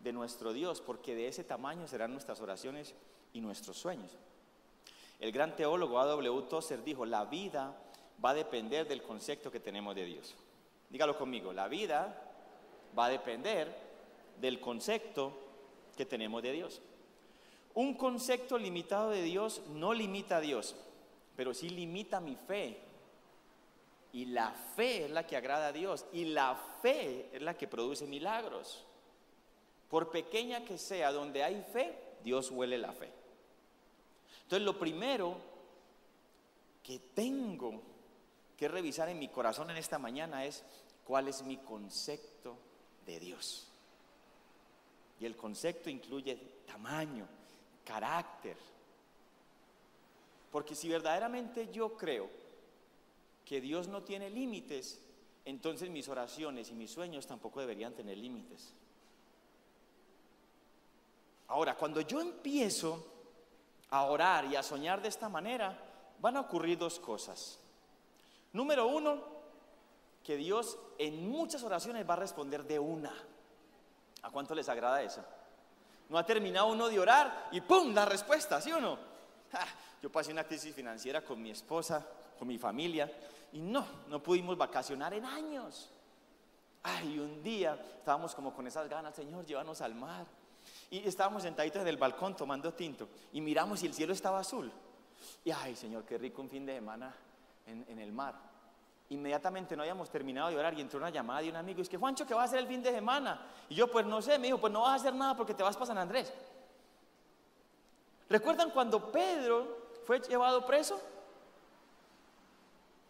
de 0.01 0.13
nuestro 0.13 0.53
Dios? 0.53 0.81
Porque 0.81 1.15
de 1.15 1.29
ese 1.29 1.45
tamaño 1.45 1.87
serán 1.87 2.13
nuestras 2.13 2.41
oraciones 2.41 2.95
y 3.33 3.41
nuestros 3.41 3.79
sueños. 3.79 4.13
El 5.19 5.33
gran 5.33 5.57
teólogo 5.57 5.99
A.W. 5.99 6.43
Tozer 6.49 6.83
dijo, 6.85 7.05
la 7.05 7.25
vida 7.25 7.77
va 8.25 8.31
a 8.31 8.35
depender 8.35 8.87
del 8.87 9.03
concepto 9.03 9.51
que 9.51 9.61
tenemos 9.61 9.95
de 9.95 10.05
Dios. 10.05 10.37
Dígalo 10.91 11.19
conmigo, 11.19 11.53
la 11.53 11.69
vida 11.69 12.23
va 12.97 13.07
a 13.07 13.11
depender 13.11 13.75
del 14.41 14.61
concepto 14.61 15.33
que 15.97 16.07
tenemos 16.07 16.43
de 16.43 16.53
Dios. 16.53 16.81
Un 17.75 17.95
concepto 17.95 18.59
limitado 18.59 19.11
de 19.11 19.23
Dios 19.23 19.63
no 19.69 19.93
limita 19.93 20.39
a 20.39 20.41
Dios, 20.41 20.77
pero 21.37 21.53
sí 21.53 21.69
limita 21.69 22.21
mi 22.21 22.37
fe 22.37 22.89
y 24.13 24.25
la 24.27 24.53
fe 24.53 25.05
es 25.05 25.11
la 25.11 25.27
que 25.27 25.37
agrada 25.37 25.69
a 25.69 25.73
Dios. 25.73 26.07
Y 26.13 26.25
la 26.27 26.55
fe 26.83 27.31
es 27.33 27.43
la 27.43 27.55
que 27.57 27.69
produce 27.69 28.07
milagros. 28.07 28.85
Por 29.89 30.11
pequeña 30.11 30.65
que 30.65 30.79
sea, 30.79 31.13
donde 31.13 31.43
hay 31.43 31.63
fe, 31.73 31.95
Dios 32.25 32.51
huele 32.51 32.79
la 32.79 32.93
fe. 32.93 33.11
Entonces 34.49 34.65
lo 34.65 34.79
primero 34.79 35.37
que 36.83 36.99
tengo 37.15 37.83
que 38.57 38.67
revisar 38.67 39.11
en 39.11 39.19
mi 39.19 39.29
corazón 39.29 39.69
en 39.69 39.77
esta 39.77 39.99
mañana 39.99 40.47
es 40.47 40.65
cuál 41.05 41.29
es 41.29 41.43
mi 41.43 41.59
concepto 41.59 42.57
de 43.05 43.21
Dios. 43.21 43.69
Y 45.21 45.27
el 45.27 45.37
concepto 45.37 45.91
incluye 45.91 46.63
tamaño, 46.67 47.29
carácter. 47.85 48.57
Porque 50.51 50.75
si 50.75 50.89
verdaderamente 50.89 51.69
yo 51.71 51.95
creo 51.95 52.31
que 53.45 53.61
Dios 53.61 53.87
no 53.87 54.03
tiene 54.03 54.31
límites, 54.31 54.99
entonces 55.45 55.91
mis 55.91 56.09
oraciones 56.09 56.71
y 56.71 56.75
mis 56.75 56.91
sueños 56.91 57.27
tampoco 57.27 57.61
deberían 57.61 57.93
tener 57.93 58.17
límites. 58.17 58.73
Ahora, 61.49 61.77
cuando 61.77 62.01
yo 62.01 62.23
empiezo 62.23 63.18
a 63.91 64.05
orar 64.05 64.45
y 64.47 64.57
a 64.57 64.63
soñar 64.63 65.01
de 65.01 65.09
esta 65.09 65.29
manera, 65.29 65.77
van 66.21 66.37
a 66.37 66.41
ocurrir 66.41 66.79
dos 66.79 66.99
cosas. 66.99 67.59
Número 68.53 68.87
uno, 68.87 69.23
que 70.23 70.37
Dios 70.37 70.79
en 70.99 71.29
muchas 71.29 71.63
oraciones 71.63 72.09
va 72.09 72.15
a 72.15 72.19
responder 72.19 72.65
de 72.65 72.79
una. 72.79 73.13
¿A 74.23 74.31
cuánto 74.31 74.55
les 74.55 74.69
agrada 74.69 75.03
eso? 75.03 75.25
No 76.09 76.19
ha 76.19 76.25
terminado 76.25 76.67
uno 76.69 76.89
de 76.89 76.99
orar 76.99 77.49
y 77.53 77.61
¡pum! 77.61 77.95
La 77.95 78.05
respuesta, 78.05 78.61
¿sí 78.61 78.73
o 78.73 78.81
no? 78.81 78.99
yo 80.03 80.11
pasé 80.11 80.33
una 80.33 80.45
crisis 80.45 80.75
financiera 80.75 81.23
con 81.23 81.41
mi 81.41 81.51
esposa, 81.51 82.07
con 82.39 82.49
mi 82.49 82.59
familia, 82.59 83.11
y 83.53 83.61
no, 83.61 83.87
no 84.09 84.23
pudimos 84.23 84.57
vacacionar 84.57 85.15
en 85.15 85.25
años. 85.25 85.91
Ay, 86.83 87.19
un 87.19 87.43
día 87.43 87.79
estábamos 87.99 88.35
como 88.35 88.55
con 88.55 88.67
esas 88.67 88.89
ganas, 88.89 89.15
Señor, 89.15 89.45
llévanos 89.45 89.81
al 89.81 89.95
mar. 89.95 90.27
Y 90.91 91.07
estábamos 91.07 91.43
sentaditos 91.43 91.83
en 91.83 91.89
el 91.89 91.97
balcón 91.97 92.35
tomando 92.35 92.73
tinto 92.73 93.09
y 93.33 93.41
miramos 93.41 93.83
y 93.83 93.87
el 93.87 93.95
cielo 93.95 94.13
estaba 94.13 94.39
azul. 94.39 94.73
Y 95.45 95.51
ay, 95.51 95.77
Señor, 95.77 96.05
qué 96.05 96.17
rico 96.17 96.41
un 96.41 96.49
fin 96.49 96.65
de 96.65 96.75
semana 96.75 97.15
en, 97.67 97.85
en 97.89 97.99
el 97.99 98.13
mar. 98.13 98.35
Inmediatamente 99.11 99.77
no 99.77 99.83
habíamos 99.83 100.11
terminado 100.11 100.51
de 100.51 100.57
orar 100.57 100.75
y 100.75 100.81
entró 100.81 100.99
una 100.99 101.11
llamada 101.11 101.41
de 101.41 101.51
un 101.51 101.57
amigo. 101.57 101.79
Y 101.79 101.83
es 101.83 101.89
que, 101.89 101.97
Juancho, 101.97 102.27
¿qué 102.27 102.35
va 102.35 102.43
a 102.43 102.45
hacer 102.45 102.59
el 102.59 102.67
fin 102.67 102.83
de 102.83 102.93
semana? 102.93 103.41
Y 103.69 103.75
yo, 103.75 103.91
pues 103.91 104.05
no 104.07 104.21
sé, 104.21 104.39
me 104.39 104.47
dijo, 104.47 104.59
pues 104.59 104.73
no 104.73 104.83
vas 104.83 104.93
a 104.93 104.95
hacer 104.97 105.15
nada 105.15 105.35
porque 105.37 105.55
te 105.55 105.63
vas 105.63 105.77
para 105.77 105.87
San 105.87 105.99
Andrés. 105.99 106.33
¿Recuerdan 108.29 108.71
cuando 108.71 109.11
Pedro 109.11 109.79
fue 110.05 110.21
llevado 110.21 110.67
preso? 110.67 111.01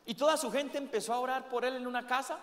Y 0.06 0.14
toda 0.14 0.36
su 0.36 0.50
gente 0.50 0.78
empezó 0.78 1.12
a 1.12 1.20
orar 1.20 1.48
por 1.48 1.64
él 1.64 1.76
en 1.76 1.86
una 1.86 2.06
casa. 2.06 2.38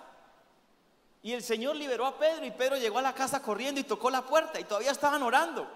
Y 1.26 1.34
el 1.34 1.42
Señor 1.42 1.76
liberó 1.76 2.06
a 2.06 2.20
Pedro 2.20 2.46
y 2.46 2.52
Pedro 2.52 2.78
llegó 2.78 3.00
a 3.00 3.02
la 3.02 3.16
casa 3.16 3.42
corriendo 3.42 3.82
y 3.82 3.84
tocó 3.84 4.12
la 4.12 4.22
puerta 4.22 4.60
y 4.60 4.64
todavía 4.64 4.92
estaban 4.92 5.24
orando. 5.24 5.68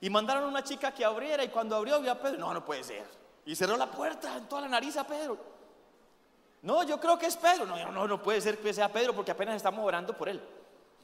Y 0.00 0.08
mandaron 0.08 0.44
a 0.44 0.46
una 0.46 0.64
chica 0.64 0.90
que 0.90 1.04
abriera 1.04 1.44
y 1.44 1.48
cuando 1.48 1.76
abrió 1.76 2.00
vio 2.00 2.10
a 2.10 2.14
Pedro, 2.14 2.38
no, 2.38 2.54
no 2.54 2.64
puede 2.64 2.82
ser. 2.82 3.04
Y 3.44 3.54
cerró 3.54 3.76
la 3.76 3.90
puerta 3.90 4.38
en 4.38 4.48
toda 4.48 4.62
la 4.62 4.68
nariz 4.68 4.96
a 4.96 5.06
Pedro. 5.06 5.36
No, 6.62 6.82
yo 6.82 6.98
creo 6.98 7.18
que 7.18 7.26
es 7.26 7.36
Pedro. 7.36 7.66
No, 7.66 7.92
no, 7.92 8.08
no 8.08 8.22
puede 8.22 8.40
ser 8.40 8.56
que 8.56 8.72
sea 8.72 8.90
Pedro 8.90 9.14
porque 9.14 9.32
apenas 9.32 9.54
estamos 9.54 9.84
orando 9.84 10.16
por 10.16 10.30
él. 10.30 10.42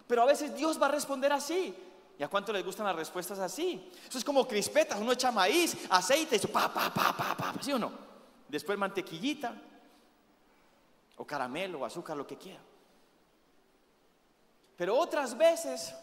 Pero 0.07 0.23
a 0.23 0.25
veces 0.25 0.57
Dios 0.57 0.81
va 0.81 0.87
a 0.87 0.93
responder 0.93 1.31
así. 1.31 1.77
¿Y 2.19 2.23
a 2.23 2.29
cuánto 2.29 2.51
les 2.51 2.65
gustan 2.65 2.87
las 2.87 2.97
respuestas 2.97 3.39
así? 3.41 3.93
Eso 4.09 4.17
es 4.17 4.25
como 4.25 4.49
crispetas, 4.49 4.99
uno 4.99 5.13
echa 5.13 5.31
maíz, 5.31 5.77
aceite, 5.91 6.37
y 6.37 6.47
pa, 6.47 6.73
pa, 6.73 6.89
pa, 6.95 7.15
pa, 7.15 7.37
pa, 7.37 7.55
¿sí 7.61 7.75
o 7.75 7.79
no? 7.79 7.93
Después 8.49 8.79
mantequillita, 8.79 9.55
o 11.17 11.27
caramelo, 11.27 11.81
o 11.81 11.85
azúcar, 11.85 12.17
lo 12.17 12.27
que 12.27 12.39
quiera. 12.39 12.61
Pero 14.77 14.99
otras 14.99 15.37
veces 15.37 15.95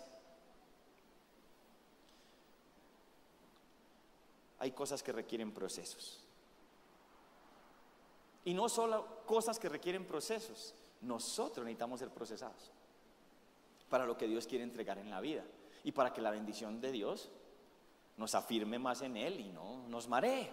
hay 4.60 4.72
cosas 4.72 5.02
que 5.02 5.12
requieren 5.12 5.52
procesos. 5.52 6.24
Y 8.46 8.54
no 8.54 8.70
solo 8.70 9.24
cosas 9.26 9.60
que 9.60 9.70
requieren 9.70 10.06
procesos, 10.06 10.74
nosotros 11.02 11.66
necesitamos 11.66 12.00
ser 12.00 12.10
procesados 12.10 12.72
para 13.90 14.06
lo 14.06 14.18
que 14.18 14.28
Dios 14.28 14.48
quiere 14.48 14.64
entregar 14.64 14.98
en 14.98 15.10
la 15.10 15.20
vida 15.20 15.44
y 15.84 15.92
para 15.92 16.14
que 16.14 16.22
la 16.22 16.32
bendición 16.32 16.80
de 16.80 16.92
Dios 16.92 17.30
nos 18.18 18.36
afirme 18.36 18.80
más 18.80 19.02
en 19.02 19.18
Él 19.18 19.40
y 19.40 19.50
no 19.50 19.88
nos 19.88 20.08
maree. 20.08 20.50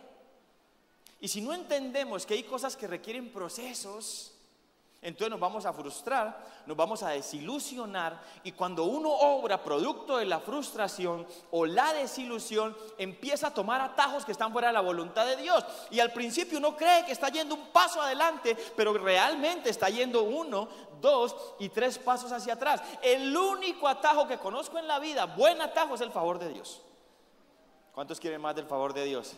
Y 1.20 1.28
si 1.28 1.40
no 1.40 1.52
entendemos 1.52 2.24
que 2.24 2.34
hay 2.34 2.44
cosas 2.44 2.76
que 2.76 2.86
requieren 2.86 3.32
procesos, 3.32 4.37
entonces 5.00 5.30
nos 5.30 5.38
vamos 5.38 5.64
a 5.64 5.72
frustrar, 5.72 6.44
nos 6.66 6.76
vamos 6.76 7.04
a 7.04 7.10
desilusionar 7.10 8.20
y 8.42 8.50
cuando 8.50 8.84
uno 8.84 9.08
obra 9.10 9.62
producto 9.62 10.16
de 10.16 10.24
la 10.24 10.40
frustración 10.40 11.24
o 11.52 11.64
la 11.66 11.92
desilusión, 11.92 12.76
empieza 12.98 13.46
a 13.46 13.54
tomar 13.54 13.80
atajos 13.80 14.24
que 14.24 14.32
están 14.32 14.50
fuera 14.50 14.68
de 14.68 14.74
la 14.74 14.80
voluntad 14.80 15.24
de 15.24 15.36
Dios. 15.36 15.64
Y 15.90 16.00
al 16.00 16.12
principio 16.12 16.58
uno 16.58 16.76
cree 16.76 17.04
que 17.04 17.12
está 17.12 17.28
yendo 17.28 17.54
un 17.54 17.68
paso 17.68 18.02
adelante, 18.02 18.56
pero 18.76 18.92
realmente 18.92 19.70
está 19.70 19.88
yendo 19.88 20.24
uno, 20.24 20.68
dos 21.00 21.54
y 21.60 21.68
tres 21.68 21.96
pasos 21.96 22.32
hacia 22.32 22.54
atrás. 22.54 22.82
El 23.00 23.36
único 23.36 23.86
atajo 23.86 24.26
que 24.26 24.38
conozco 24.38 24.78
en 24.78 24.88
la 24.88 24.98
vida, 24.98 25.26
buen 25.26 25.62
atajo, 25.62 25.94
es 25.94 26.00
el 26.00 26.10
favor 26.10 26.40
de 26.40 26.48
Dios. 26.48 26.82
¿Cuántos 27.94 28.18
quieren 28.18 28.40
más 28.40 28.56
del 28.56 28.66
favor 28.66 28.92
de 28.92 29.04
Dios? 29.04 29.36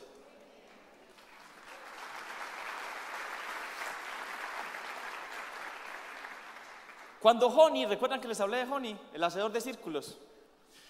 Cuando 7.21 7.49
Honey, 7.49 7.87
recuerdan 7.87 8.21
que 8.21 8.29
les 8.29 8.41
hablé 8.41 8.65
de 8.65 8.73
Honey, 8.73 8.99
el 9.13 9.23
hacedor 9.23 9.53
de 9.53 9.61
círculos. 9.61 10.17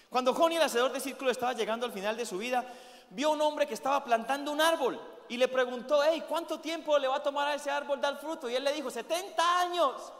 Cuando 0.09 0.31
Honey, 0.31 0.57
el 0.57 0.63
hacedor 0.63 0.91
de 0.91 0.99
círculos, 0.99 1.31
estaba 1.31 1.53
llegando 1.53 1.85
al 1.85 1.91
final 1.91 2.15
de 2.15 2.25
su 2.25 2.37
vida, 2.37 2.65
vio 3.09 3.31
un 3.31 3.41
hombre 3.41 3.67
que 3.67 3.73
estaba 3.73 4.03
plantando 4.03 4.51
un 4.51 4.61
árbol 4.61 4.99
y 5.27 5.37
le 5.37 5.47
preguntó, 5.47 6.01
hey, 6.03 6.23
¿cuánto 6.27 6.59
tiempo 6.59 6.97
le 6.97 7.07
va 7.07 7.17
a 7.17 7.23
tomar 7.23 7.47
a 7.47 7.55
ese 7.55 7.69
árbol 7.69 7.99
dar 7.99 8.17
fruto? 8.17 8.49
Y 8.49 8.55
él 8.55 8.63
le 8.63 8.73
dijo, 8.73 8.89
70 8.89 9.59
años. 9.59 10.13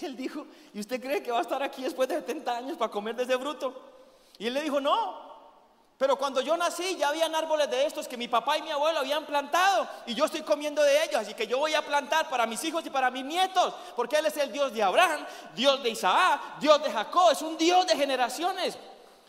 Y 0.00 0.04
él 0.04 0.16
dijo, 0.16 0.46
¿y 0.74 0.80
usted 0.80 1.00
cree 1.00 1.22
que 1.22 1.30
va 1.30 1.38
a 1.38 1.42
estar 1.42 1.62
aquí 1.62 1.82
después 1.82 2.08
de 2.08 2.16
70 2.16 2.56
años 2.56 2.76
para 2.76 2.90
comer 2.90 3.14
de 3.14 3.22
ese 3.22 3.38
fruto? 3.38 3.74
Y 4.38 4.46
él 4.46 4.54
le 4.54 4.62
dijo, 4.62 4.80
no, 4.80 5.25
pero 5.98 6.16
cuando 6.16 6.42
yo 6.42 6.56
nací 6.56 6.96
ya 6.96 7.08
habían 7.08 7.34
árboles 7.34 7.70
de 7.70 7.86
estos 7.86 8.06
que 8.06 8.18
mi 8.18 8.28
papá 8.28 8.58
y 8.58 8.62
mi 8.62 8.70
abuelo 8.70 8.98
habían 8.98 9.24
plantado 9.24 9.88
y 10.04 10.14
yo 10.14 10.26
estoy 10.26 10.42
comiendo 10.42 10.82
de 10.82 11.04
ellos, 11.04 11.16
así 11.16 11.32
que 11.32 11.46
yo 11.46 11.58
voy 11.58 11.72
a 11.74 11.80
plantar 11.80 12.28
para 12.28 12.44
mis 12.44 12.62
hijos 12.64 12.84
y 12.84 12.90
para 12.90 13.10
mis 13.10 13.24
nietos, 13.24 13.72
porque 13.94 14.16
Él 14.16 14.26
es 14.26 14.36
el 14.36 14.52
Dios 14.52 14.74
de 14.74 14.82
Abraham, 14.82 15.24
Dios 15.54 15.82
de 15.82 15.90
Isaac, 15.90 16.58
Dios 16.60 16.82
de 16.82 16.92
Jacob, 16.92 17.30
es 17.32 17.40
un 17.40 17.56
Dios 17.56 17.86
de 17.86 17.96
generaciones. 17.96 18.76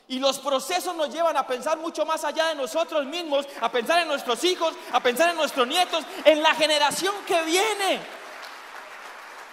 Y 0.09 0.19
los 0.19 0.39
procesos 0.39 0.95
nos 0.95 1.09
llevan 1.09 1.35
a 1.37 1.47
pensar 1.47 1.77
mucho 1.77 2.05
más 2.05 2.23
allá 2.23 2.47
de 2.47 2.55
nosotros 2.55 3.05
mismos, 3.05 3.45
a 3.61 3.69
pensar 3.69 3.99
en 3.99 4.07
nuestros 4.07 4.43
hijos, 4.43 4.73
a 4.91 5.01
pensar 5.01 5.29
en 5.29 5.35
nuestros 5.37 5.67
nietos, 5.67 6.03
en 6.25 6.41
la 6.41 6.53
generación 6.53 7.13
que 7.25 7.41
viene. 7.43 7.99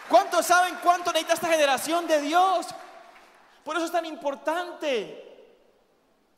¿Cuántos 0.08 0.46
saben 0.46 0.78
cuánto 0.82 1.12
necesita 1.12 1.34
esta 1.34 1.48
generación 1.48 2.06
de 2.06 2.20
Dios? 2.20 2.66
Por 3.64 3.76
eso 3.76 3.86
es 3.86 3.92
tan 3.92 4.04
importante 4.04 5.23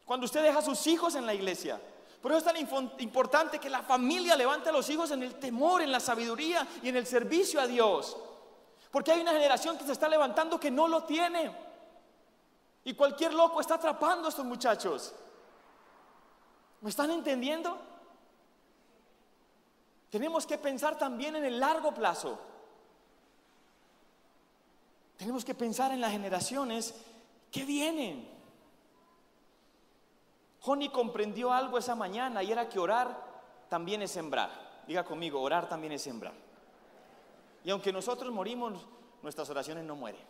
cuando 0.07 0.25
usted 0.25 0.43
deja 0.43 0.61
a 0.61 0.63
sus 0.63 0.87
hijos 0.87 1.17
en 1.17 1.27
la 1.27 1.35
iglesia. 1.35 1.81
Por 2.23 2.33
eso 2.33 2.39
es 2.39 2.45
tan 2.45 2.57
importante 3.01 3.59
que 3.59 3.69
la 3.69 3.83
familia 3.83 4.37
levante 4.37 4.71
a 4.71 4.73
los 4.73 4.89
hijos 4.89 5.11
en 5.11 5.23
el 5.23 5.35
temor, 5.35 5.83
en 5.83 5.93
la 5.93 6.01
sabiduría 6.01 6.67
y 6.83 6.89
en 6.89 6.97
el 6.97 7.07
servicio 7.07 7.61
a 7.61 7.67
Dios. 7.67 8.17
Porque 8.91 9.13
hay 9.13 9.21
una 9.21 9.33
generación 9.33 9.77
que 9.77 9.85
se 9.85 9.93
está 9.93 10.09
levantando 10.09 10.59
que 10.59 10.71
no 10.71 10.89
lo 10.89 11.05
tiene. 11.05 11.55
Y 12.85 12.95
cualquier 12.95 13.35
loco 13.35 13.61
está 13.61 13.75
atrapando 13.75 14.27
a 14.27 14.31
estos 14.31 14.45
muchachos. 14.45 15.13
¿Me 16.81 16.91
están 16.91 17.11
entendiendo? 17.11 17.77
Tenemos 20.11 20.47
que 20.47 20.57
pensar 20.57 20.97
también 20.97 21.35
en 21.37 21.45
el 21.45 21.59
largo 21.59 21.93
plazo. 21.93 22.39
Tenemos 25.17 25.45
que 25.45 25.55
pensar 25.55 25.91
en 25.93 26.01
las 26.01 26.13
generaciones 26.13 26.95
que 27.51 27.65
vienen. 27.65 28.36
Joni 30.67 30.89
comprendió 30.89 31.53
algo 31.53 31.79
esa 31.79 31.95
mañana 31.95 32.43
y 32.43 32.51
era 32.51 32.69
que 32.69 32.81
orar 32.81 33.17
también 33.69 34.03
es 34.03 34.11
sembrar. 34.11 34.51
Diga 34.85 35.05
conmigo, 35.05 35.41
orar 35.41 35.69
también 35.69 35.93
es 35.93 36.03
sembrar. 36.03 36.33
Y 37.63 37.71
aunque 37.71 37.93
nosotros 37.93 38.33
morimos, 38.33 38.85
nuestras 39.23 39.49
oraciones 39.49 39.85
no 39.85 39.95
mueren. 39.95 40.21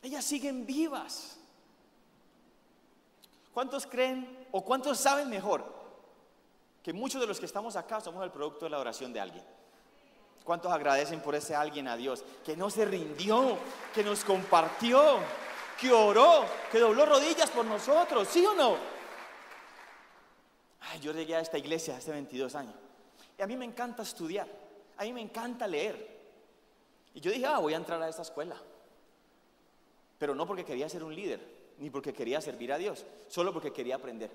Ellas 0.00 0.24
siguen 0.24 0.64
vivas. 0.64 1.38
¿Cuántos 3.52 3.86
creen 3.86 4.46
o 4.52 4.64
cuántos 4.64 4.96
saben 4.96 5.28
mejor 5.28 5.70
que 6.82 6.94
muchos 6.94 7.20
de 7.20 7.26
los 7.26 7.38
que 7.38 7.44
estamos 7.44 7.76
acá 7.76 8.00
somos 8.00 8.24
el 8.24 8.30
producto 8.30 8.64
de 8.64 8.70
la 8.70 8.78
oración 8.78 9.12
de 9.12 9.20
alguien? 9.20 9.44
¿Cuántos 10.44 10.72
agradecen 10.72 11.20
por 11.20 11.34
ese 11.34 11.54
alguien 11.54 11.88
a 11.88 11.96
Dios 11.98 12.24
que 12.42 12.56
no 12.56 12.70
se 12.70 12.86
rindió, 12.86 13.58
que 13.92 14.02
nos 14.02 14.24
compartió, 14.24 15.18
que 15.78 15.92
oró, 15.92 16.46
que 16.72 16.78
dobló 16.78 17.04
rodillas 17.04 17.50
por 17.50 17.66
nosotros? 17.66 18.26
¿Sí 18.28 18.46
o 18.46 18.54
no? 18.54 18.95
Yo 21.00 21.12
llegué 21.12 21.36
a 21.36 21.40
esta 21.40 21.58
iglesia 21.58 21.96
hace 21.96 22.10
22 22.10 22.54
años. 22.54 22.74
Y 23.38 23.42
a 23.42 23.46
mí 23.46 23.56
me 23.56 23.64
encanta 23.64 24.02
estudiar. 24.02 24.48
A 24.96 25.04
mí 25.04 25.12
me 25.12 25.20
encanta 25.20 25.66
leer. 25.66 26.16
Y 27.14 27.20
yo 27.20 27.30
dije, 27.30 27.46
ah, 27.46 27.58
voy 27.58 27.74
a 27.74 27.76
entrar 27.76 28.00
a 28.02 28.08
esta 28.08 28.22
escuela. 28.22 28.56
Pero 30.18 30.34
no 30.34 30.46
porque 30.46 30.64
quería 30.64 30.88
ser 30.88 31.02
un 31.02 31.14
líder, 31.14 31.40
ni 31.78 31.90
porque 31.90 32.12
quería 32.12 32.40
servir 32.40 32.72
a 32.72 32.78
Dios, 32.78 33.04
solo 33.28 33.52
porque 33.52 33.72
quería 33.72 33.96
aprender. 33.96 34.30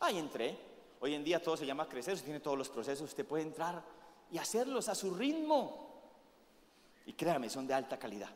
Ahí 0.00 0.18
entré. 0.18 0.56
Hoy 1.00 1.14
en 1.14 1.22
día 1.22 1.40
todo 1.40 1.56
se 1.56 1.66
llama 1.66 1.88
crecer, 1.88 2.14
usted 2.14 2.26
tiene 2.26 2.40
todos 2.40 2.58
los 2.58 2.68
procesos, 2.68 3.08
usted 3.08 3.24
puede 3.24 3.44
entrar 3.44 3.82
y 4.32 4.38
hacerlos 4.38 4.88
a 4.88 4.94
su 4.94 5.14
ritmo. 5.14 5.86
Y 7.06 7.12
créame, 7.12 7.48
son 7.48 7.66
de 7.66 7.74
alta 7.74 7.98
calidad. 7.98 8.30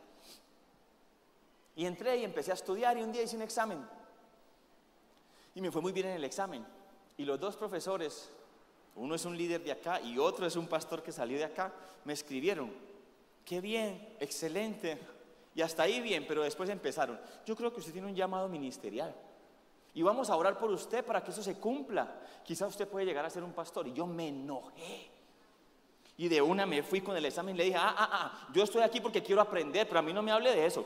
Y 1.75 1.85
entré 1.85 2.17
y 2.17 2.23
empecé 2.23 2.51
a 2.51 2.55
estudiar 2.55 2.97
y 2.97 3.01
un 3.01 3.11
día 3.11 3.23
hice 3.23 3.35
un 3.35 3.41
examen. 3.41 3.85
Y 5.55 5.61
me 5.61 5.71
fue 5.71 5.81
muy 5.81 5.91
bien 5.91 6.07
en 6.07 6.13
el 6.13 6.23
examen. 6.23 6.65
Y 7.17 7.25
los 7.25 7.39
dos 7.39 7.55
profesores, 7.55 8.29
uno 8.95 9.15
es 9.15 9.25
un 9.25 9.37
líder 9.37 9.63
de 9.63 9.71
acá 9.71 10.01
y 10.01 10.17
otro 10.17 10.45
es 10.45 10.55
un 10.55 10.67
pastor 10.67 11.03
que 11.03 11.11
salió 11.11 11.37
de 11.37 11.45
acá, 11.45 11.71
me 12.05 12.13
escribieron, 12.13 12.71
qué 13.45 13.61
bien, 13.61 14.15
excelente. 14.19 14.99
Y 15.55 15.61
hasta 15.61 15.83
ahí 15.83 16.01
bien, 16.01 16.25
pero 16.27 16.43
después 16.43 16.69
empezaron, 16.69 17.19
yo 17.45 17.55
creo 17.55 17.71
que 17.71 17.79
usted 17.79 17.93
tiene 17.93 18.07
un 18.07 18.15
llamado 18.15 18.49
ministerial. 18.49 19.13
Y 19.95 20.01
vamos 20.01 20.29
a 20.29 20.35
orar 20.35 20.57
por 20.57 20.71
usted 20.71 21.05
para 21.05 21.23
que 21.23 21.31
eso 21.31 21.43
se 21.43 21.55
cumpla. 21.55 22.15
Quizá 22.43 22.65
usted 22.65 22.87
puede 22.87 23.05
llegar 23.05 23.25
a 23.25 23.29
ser 23.29 23.43
un 23.43 23.53
pastor. 23.53 23.87
Y 23.87 23.93
yo 23.93 24.07
me 24.07 24.29
enojé. 24.29 25.09
Y 26.17 26.27
de 26.27 26.41
una 26.41 26.65
me 26.65 26.83
fui 26.83 27.01
con 27.01 27.15
el 27.15 27.25
examen 27.25 27.55
y 27.55 27.57
le 27.59 27.63
dije, 27.65 27.77
ah, 27.77 27.95
ah, 27.95 28.09
ah, 28.11 28.47
yo 28.53 28.63
estoy 28.63 28.81
aquí 28.81 29.01
porque 29.01 29.21
quiero 29.21 29.41
aprender, 29.41 29.87
pero 29.87 29.99
a 29.99 30.03
mí 30.03 30.13
no 30.13 30.21
me 30.21 30.31
hable 30.31 30.55
de 30.55 30.65
eso. 30.65 30.85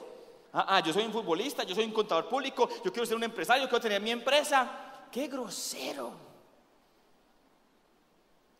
Ah, 0.53 0.65
ah, 0.69 0.79
yo 0.81 0.93
soy 0.93 1.05
un 1.05 1.11
futbolista, 1.11 1.63
yo 1.63 1.75
soy 1.75 1.85
un 1.85 1.91
contador 1.91 2.27
público, 2.27 2.67
yo 2.83 2.91
quiero 2.91 3.05
ser 3.05 3.17
un 3.17 3.23
empresario, 3.23 3.63
yo 3.63 3.69
quiero 3.69 3.81
tener 3.81 4.01
mi 4.01 4.11
empresa. 4.11 4.86
¡Qué 5.11 5.27
grosero! 5.27 6.13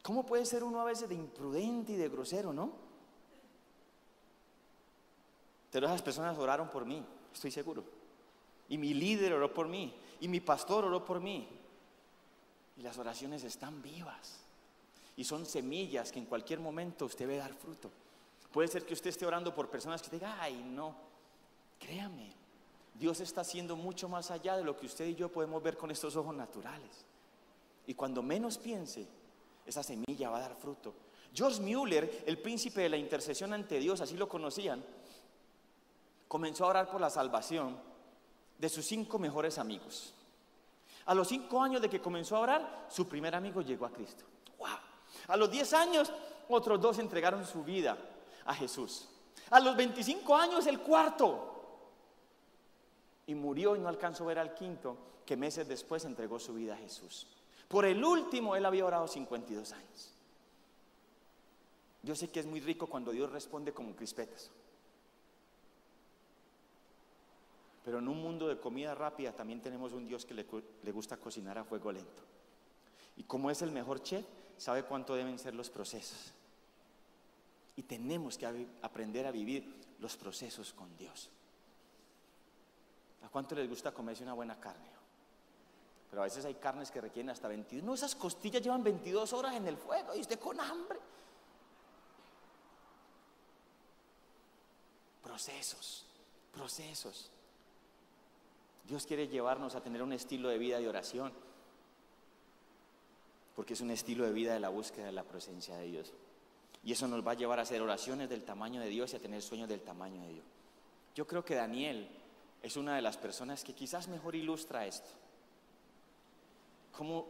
¿Cómo 0.02 0.26
puede 0.26 0.46
ser 0.46 0.64
uno 0.64 0.80
a 0.80 0.86
veces 0.86 1.10
de 1.10 1.16
imprudente 1.16 1.94
y 1.94 1.98
de 1.98 2.08
grosero, 2.10 2.54
no? 2.54 2.72
Pero 5.72 5.88
esas 5.88 6.02
personas 6.02 6.38
oraron 6.38 6.70
por 6.70 6.86
mí, 6.86 7.06
estoy 7.34 7.52
seguro. 7.52 7.84
Y 8.70 8.78
mi 8.78 8.94
líder 8.94 9.34
oró 9.34 9.54
por 9.54 9.68
mí. 9.68 9.94
Y 10.20 10.28
mi 10.28 10.40
pastor 10.40 10.86
oró 10.86 11.04
por 11.04 11.20
mí. 11.20 11.48
Y 12.78 12.82
las 12.82 12.98
oraciones 12.98 13.44
están 13.44 13.82
vivas. 13.82 14.40
Y 15.16 15.24
son 15.24 15.46
semillas 15.46 16.12
que 16.12 16.20
en 16.20 16.26
cualquier 16.26 16.60
momento 16.60 17.06
usted 17.06 17.28
ve 17.28 17.38
dar 17.38 17.54
fruto. 17.54 17.90
Puede 18.52 18.68
ser 18.68 18.86
que 18.86 18.94
usted 18.94 19.10
esté 19.10 19.26
orando 19.26 19.54
por 19.54 19.70
personas 19.70 20.02
que 20.02 20.10
digan, 20.10 20.38
ay, 20.40 20.64
no. 20.64 20.96
Créame, 21.80 22.34
Dios 22.98 23.20
está 23.20 23.42
haciendo 23.42 23.76
mucho 23.76 24.10
más 24.10 24.32
allá 24.32 24.58
de 24.58 24.64
lo 24.64 24.76
que 24.78 24.88
usted 24.88 25.06
y 25.06 25.16
yo 25.16 25.30
podemos 25.30 25.62
ver 25.62 25.78
con 25.78 25.92
estos 25.92 26.16
ojos 26.16 26.36
naturales. 26.36 27.06
Y 27.86 27.94
cuando 27.94 28.22
menos 28.24 28.58
piense, 28.58 29.08
esa 29.66 29.84
semilla 29.84 30.30
va 30.30 30.38
a 30.38 30.42
dar 30.42 30.56
fruto. 30.56 30.94
George 31.34 31.62
Mueller, 31.62 32.24
el 32.26 32.40
príncipe 32.40 32.82
de 32.82 32.90
la 32.90 32.98
intercesión 32.98 33.54
ante 33.54 33.80
Dios, 33.80 34.02
así 34.02 34.18
lo 34.18 34.28
conocían, 34.28 34.84
comenzó 36.28 36.66
a 36.66 36.70
orar 36.70 36.90
por 36.90 37.00
la 37.00 37.10
salvación 37.10 37.78
de 38.58 38.70
sus 38.70 38.86
cinco 38.86 39.20
mejores 39.20 39.58
amigos. 39.58 40.14
A 41.06 41.14
los 41.14 41.28
cinco 41.28 41.62
años 41.62 41.82
de 41.82 41.90
que 41.90 42.02
comenzó 42.02 42.36
a 42.36 42.42
orar, 42.42 42.88
su 42.90 43.08
primer 43.08 43.36
amigo 43.36 43.62
llegó 43.62 43.86
a 43.86 43.92
Cristo. 43.92 44.26
¡Wow! 44.58 44.68
A 45.28 45.38
los 45.38 45.50
diez 45.52 45.74
años, 45.74 46.12
otros 46.50 46.82
dos 46.82 47.00
entregaron 47.00 47.46
su 47.46 47.64
vida 47.64 47.98
a 48.46 48.54
Jesús. 48.54 49.08
A 49.50 49.60
los 49.60 49.76
25 49.76 50.36
años, 50.36 50.68
el 50.68 50.80
cuarto. 50.80 51.57
Y 53.28 53.36
murió 53.36 53.76
y 53.76 53.80
no 53.80 53.88
alcanzó 53.88 54.24
a 54.24 54.28
ver 54.28 54.40
al 54.40 54.56
quinto, 54.56 54.98
que 55.26 55.38
meses 55.38 55.68
después 55.68 56.06
entregó 56.06 56.40
su 56.40 56.54
vida 56.54 56.74
a 56.74 56.78
Jesús. 56.78 57.28
Por 57.68 57.86
el 57.86 58.04
último, 58.04 58.56
él 58.56 58.66
había 58.66 58.86
orado 58.86 59.08
52 59.08 59.72
años. 59.74 60.14
Yo 62.04 62.16
sé 62.16 62.30
que 62.30 62.40
es 62.40 62.46
muy 62.46 62.62
rico 62.62 62.88
cuando 62.88 63.12
Dios 63.12 63.32
responde 63.32 63.74
como 63.74 63.96
crispetas. 63.96 64.50
Pero 67.84 68.00
en 68.00 68.08
un 68.08 68.22
mundo 68.22 68.48
de 68.48 68.60
comida 68.60 68.96
rápida 68.96 69.32
también 69.32 69.62
tenemos 69.62 69.94
un 69.94 70.08
Dios 70.08 70.26
que 70.26 70.34
le, 70.34 70.92
gusta 70.92 71.18
cocinar 71.18 71.58
a 71.58 71.64
fuego 71.64 71.92
lento. 71.92 72.22
Y 73.16 73.24
como 73.24 73.50
es 73.50 73.62
el 73.62 73.72
mejor 73.72 74.04
chef, 74.04 74.26
sabe 74.58 74.84
cuánto 74.84 75.16
deben 75.16 75.40
ser 75.40 75.56
los 75.56 75.70
procesos. 75.70 76.34
Y 77.76 77.84
tenemos 77.84 78.38
que 78.38 78.68
aprender 78.82 79.26
a 79.26 79.32
vivir 79.32 79.74
los 80.00 80.18
procesos 80.18 80.74
con 80.74 80.98
Dios. 80.98 81.30
¿A 83.28 83.30
cuánto 83.30 83.56
les 83.56 83.68
gusta 83.68 83.92
comerse 83.92 84.24
una 84.24 84.32
buena 84.32 84.58
carne? 84.58 84.88
Pero 86.10 86.22
a 86.22 86.26
veces 86.26 86.46
hay 86.46 86.56
carnes 86.56 86.90
que 86.90 87.02
requieren 87.02 87.30
hasta 87.30 87.50
22. 87.50 87.84
No, 87.84 87.94
esas 87.94 88.16
costillas 88.16 88.62
llevan 88.62 88.82
22 88.86 89.34
horas 89.34 89.54
en 89.54 89.68
el 89.68 89.76
fuego 89.76 90.16
y 90.16 90.22
usted 90.22 90.40
con 90.40 90.58
hambre. 90.62 90.98
Procesos, 95.22 96.06
procesos. 96.54 97.30
Dios 98.86 99.06
quiere 99.06 99.28
llevarnos 99.28 99.76
a 99.76 99.82
tener 99.82 100.02
un 100.02 100.14
estilo 100.14 100.48
de 100.48 100.58
vida 100.58 100.80
de 100.80 100.88
oración, 100.88 101.34
porque 103.58 103.74
es 103.74 103.82
un 103.82 103.92
estilo 103.92 104.24
de 104.24 104.32
vida 104.32 104.54
de 104.54 104.62
la 104.62 104.70
búsqueda 104.70 105.08
de 105.08 105.12
la 105.12 105.24
presencia 105.24 105.76
de 105.76 105.84
Dios. 105.84 106.14
Y 106.82 106.94
eso 106.94 107.10
nos 107.10 107.28
va 107.28 107.32
a 107.32 107.36
llevar 107.36 107.60
a 107.60 107.64
hacer 107.64 107.82
oraciones 107.82 108.30
del 108.30 108.46
tamaño 108.46 108.80
de 108.80 108.88
Dios 108.88 109.12
y 109.12 109.18
a 109.18 109.20
tener 109.20 109.42
sueños 109.42 109.68
del 109.68 109.82
tamaño 109.82 110.22
de 110.22 110.30
Dios. 110.30 110.46
Yo 111.14 111.28
creo 111.28 111.44
que 111.44 111.56
Daniel 111.56 112.08
es 112.62 112.78
una 112.78 112.96
de 112.96 113.02
las 113.02 113.18
personas 113.18 113.64
que 113.64 113.74
quizás 113.74 114.08
mejor 114.08 114.36
ilustra 114.36 114.86
esto. 114.86 115.10
Cómo, 116.92 117.28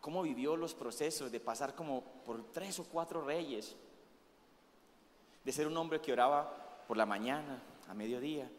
cómo 0.00 0.22
vivió 0.22 0.56
los 0.56 0.74
procesos 0.74 1.32
de 1.32 1.40
pasar 1.40 1.74
como 1.74 2.02
por 2.24 2.52
tres 2.52 2.78
o 2.78 2.84
cuatro 2.84 3.24
reyes, 3.24 3.74
de 5.44 5.52
ser 5.52 5.66
un 5.66 5.76
hombre 5.76 6.00
que 6.00 6.12
oraba 6.12 6.84
por 6.86 6.96
la 6.96 7.06
mañana, 7.06 7.62
a 7.88 7.94
mediodía 7.94 8.50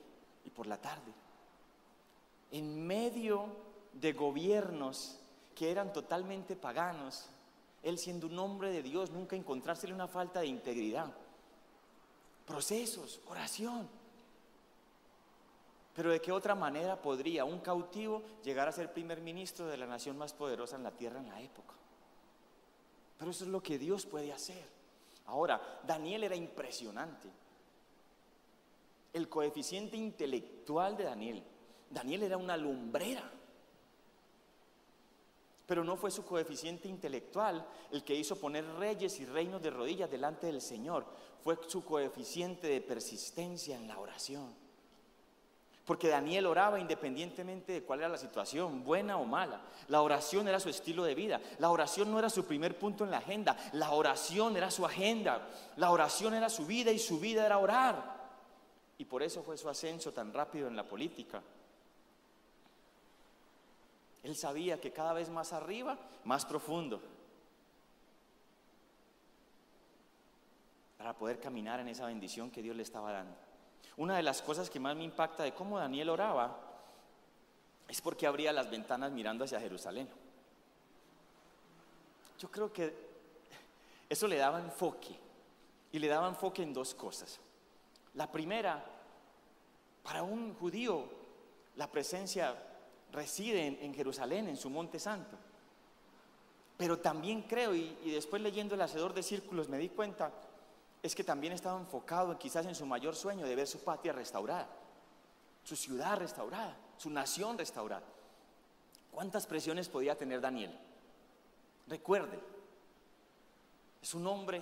y 0.44 0.50
por 0.50 0.66
la 0.66 0.82
tarde 0.82 1.14
en 2.52 2.86
medio 2.86 3.48
de 3.94 4.14
gobiernos 4.14 5.20
que 5.56 5.72
eran 5.72 5.94
totalmente 5.94 6.56
paganos, 6.56 7.28
él 7.84 7.98
siendo 7.98 8.28
un 8.28 8.40
hombre 8.40 8.72
de 8.72 8.82
Dios, 8.82 9.12
nunca 9.12 9.36
encontrársele 9.36 9.94
una 9.94 10.08
falta 10.08 10.42
de 10.42 10.48
integridad. 10.48 11.14
Procesos, 12.46 13.20
oración. 13.28 13.88
Pero 16.00 16.12
de 16.12 16.22
qué 16.22 16.32
otra 16.32 16.56
manera 16.56 17.02
podría 17.02 17.44
un 17.44 17.60
cautivo 17.60 18.24
llegar 18.42 18.70
a 18.70 18.72
ser 18.72 18.94
primer 18.94 19.20
ministro 19.20 19.66
de 19.68 19.76
la 19.76 19.86
nación 19.86 20.18
más 20.18 20.32
poderosa 20.32 20.78
en 20.78 20.84
la 20.84 20.92
tierra 20.92 21.20
en 21.20 21.28
la 21.28 21.42
época? 21.42 21.74
Pero 23.18 23.32
eso 23.32 23.44
es 23.44 23.50
lo 23.50 23.62
que 23.62 23.78
Dios 23.78 24.06
puede 24.06 24.32
hacer. 24.32 24.66
Ahora, 25.26 25.82
Daniel 25.86 26.24
era 26.24 26.38
impresionante. 26.38 27.28
El 29.12 29.28
coeficiente 29.28 29.98
intelectual 29.98 30.96
de 30.96 31.04
Daniel 31.04 31.44
Daniel 31.90 32.24
era 32.24 32.38
una 32.38 32.56
lumbrera. 32.56 33.30
Pero 35.66 35.84
no 35.84 35.98
fue 35.98 36.12
su 36.12 36.24
coeficiente 36.24 36.88
intelectual 36.88 37.68
el 37.92 38.06
que 38.06 38.16
hizo 38.16 38.40
poner 38.40 38.64
reyes 38.76 39.20
y 39.20 39.26
reinos 39.26 39.62
de 39.62 39.70
rodillas 39.70 40.10
delante 40.10 40.48
del 40.48 40.62
Señor. 40.62 41.06
Fue 41.44 41.60
su 41.68 41.84
coeficiente 41.84 42.68
de 42.68 42.80
persistencia 42.80 43.76
en 43.76 43.90
la 43.90 44.00
oración. 44.00 44.69
Porque 45.90 46.08
Daniel 46.08 46.46
oraba 46.46 46.80
independientemente 46.80 47.72
de 47.72 47.82
cuál 47.82 48.02
era 48.02 48.10
la 48.10 48.20
situación, 48.20 48.84
buena 48.84 49.18
o 49.18 49.26
mala. 49.26 49.60
La 49.88 50.04
oración 50.04 50.48
era 50.48 50.60
su 50.60 50.70
estilo 50.70 51.04
de 51.04 51.16
vida. 51.16 51.42
La 51.58 51.72
oración 51.72 52.12
no 52.12 52.20
era 52.20 52.30
su 52.30 52.46
primer 52.46 52.78
punto 52.78 53.06
en 53.06 53.10
la 53.10 53.18
agenda. 53.18 53.58
La 53.72 53.90
oración 53.90 54.56
era 54.56 54.70
su 54.70 54.86
agenda. 54.86 55.50
La 55.78 55.90
oración 55.90 56.36
era 56.36 56.48
su 56.48 56.68
vida 56.68 56.92
y 56.92 57.00
su 57.00 57.20
vida 57.20 57.44
era 57.44 57.58
orar. 57.58 58.20
Y 59.00 59.06
por 59.06 59.24
eso 59.24 59.42
fue 59.42 59.58
su 59.58 59.68
ascenso 59.68 60.14
tan 60.14 60.32
rápido 60.32 60.68
en 60.68 60.76
la 60.76 60.88
política. 60.88 61.42
Él 64.22 64.36
sabía 64.36 64.80
que 64.80 64.92
cada 64.92 65.14
vez 65.14 65.32
más 65.32 65.54
arriba, 65.54 65.98
más 66.24 66.46
profundo. 66.46 67.02
Para 71.00 71.18
poder 71.18 71.40
caminar 71.40 71.80
en 71.80 71.88
esa 71.88 72.06
bendición 72.06 72.52
que 72.52 72.62
Dios 72.62 72.76
le 72.76 72.84
estaba 72.84 73.12
dando. 73.12 73.49
Una 73.98 74.18
de 74.18 74.24
las 74.24 74.42
cosas 74.42 74.70
que 74.70 74.80
más 74.80 74.96
me 74.96 75.04
impacta 75.04 75.44
de 75.44 75.54
cómo 75.54 75.78
Daniel 75.78 76.10
oraba 76.10 76.58
es 77.88 78.02
porque 78.02 78.28
abría 78.28 78.54
las 78.54 78.70
ventanas 78.70 79.12
mirando 79.12 79.44
hacia 79.44 79.60
Jerusalén. 79.60 80.08
Yo 82.40 82.50
creo 82.50 82.72
que 82.72 82.94
eso 84.10 84.28
le 84.28 84.38
daba 84.38 84.60
enfoque. 84.60 85.16
Y 85.92 86.00
le 86.00 86.08
daba 86.08 86.28
enfoque 86.28 86.64
en 86.64 86.74
dos 86.74 86.94
cosas. 86.94 87.40
La 88.14 88.32
primera, 88.32 88.84
para 90.04 90.24
un 90.24 90.54
judío, 90.56 91.06
la 91.76 91.90
presencia 91.90 92.56
reside 93.12 93.80
en, 93.84 93.94
Jerusalén, 93.94 94.48
en 94.48 94.58
su 94.58 94.70
monte 94.70 95.00
santo. 95.00 95.36
Pero 96.78 97.00
también 97.00 97.44
creo, 97.44 97.74
y, 97.76 97.96
después 98.06 98.42
leyendo 98.42 98.76
el 98.76 98.82
Hacedor 98.82 99.14
de 99.14 99.24
Círculos 99.24 99.68
me 99.68 99.78
di 99.78 99.90
cuenta, 99.90 100.32
es 101.02 101.16
que 101.16 101.24
también 101.24 101.54
estaba 101.54 101.80
enfocado 101.80 102.38
quizás 102.38 102.66
en 102.66 102.76
su 102.76 102.86
mayor 102.86 103.16
sueño 103.16 103.46
de 103.46 103.56
ver 103.56 103.68
su 103.68 103.80
patria 103.84 104.14
restaurada, 104.14 104.68
su 105.64 105.76
ciudad 105.76 106.18
restaurada, 106.18 106.76
su 106.98 107.10
nación 107.10 107.58
restaurada. 107.58 108.04
¿Cuántas 109.12 109.48
presiones 109.48 109.88
podía 109.88 110.18
tener 110.18 110.42
Daniel? 110.42 110.78
Recuerde, 111.88 112.40
es 114.02 114.14
un 114.14 114.28
hombre 114.28 114.62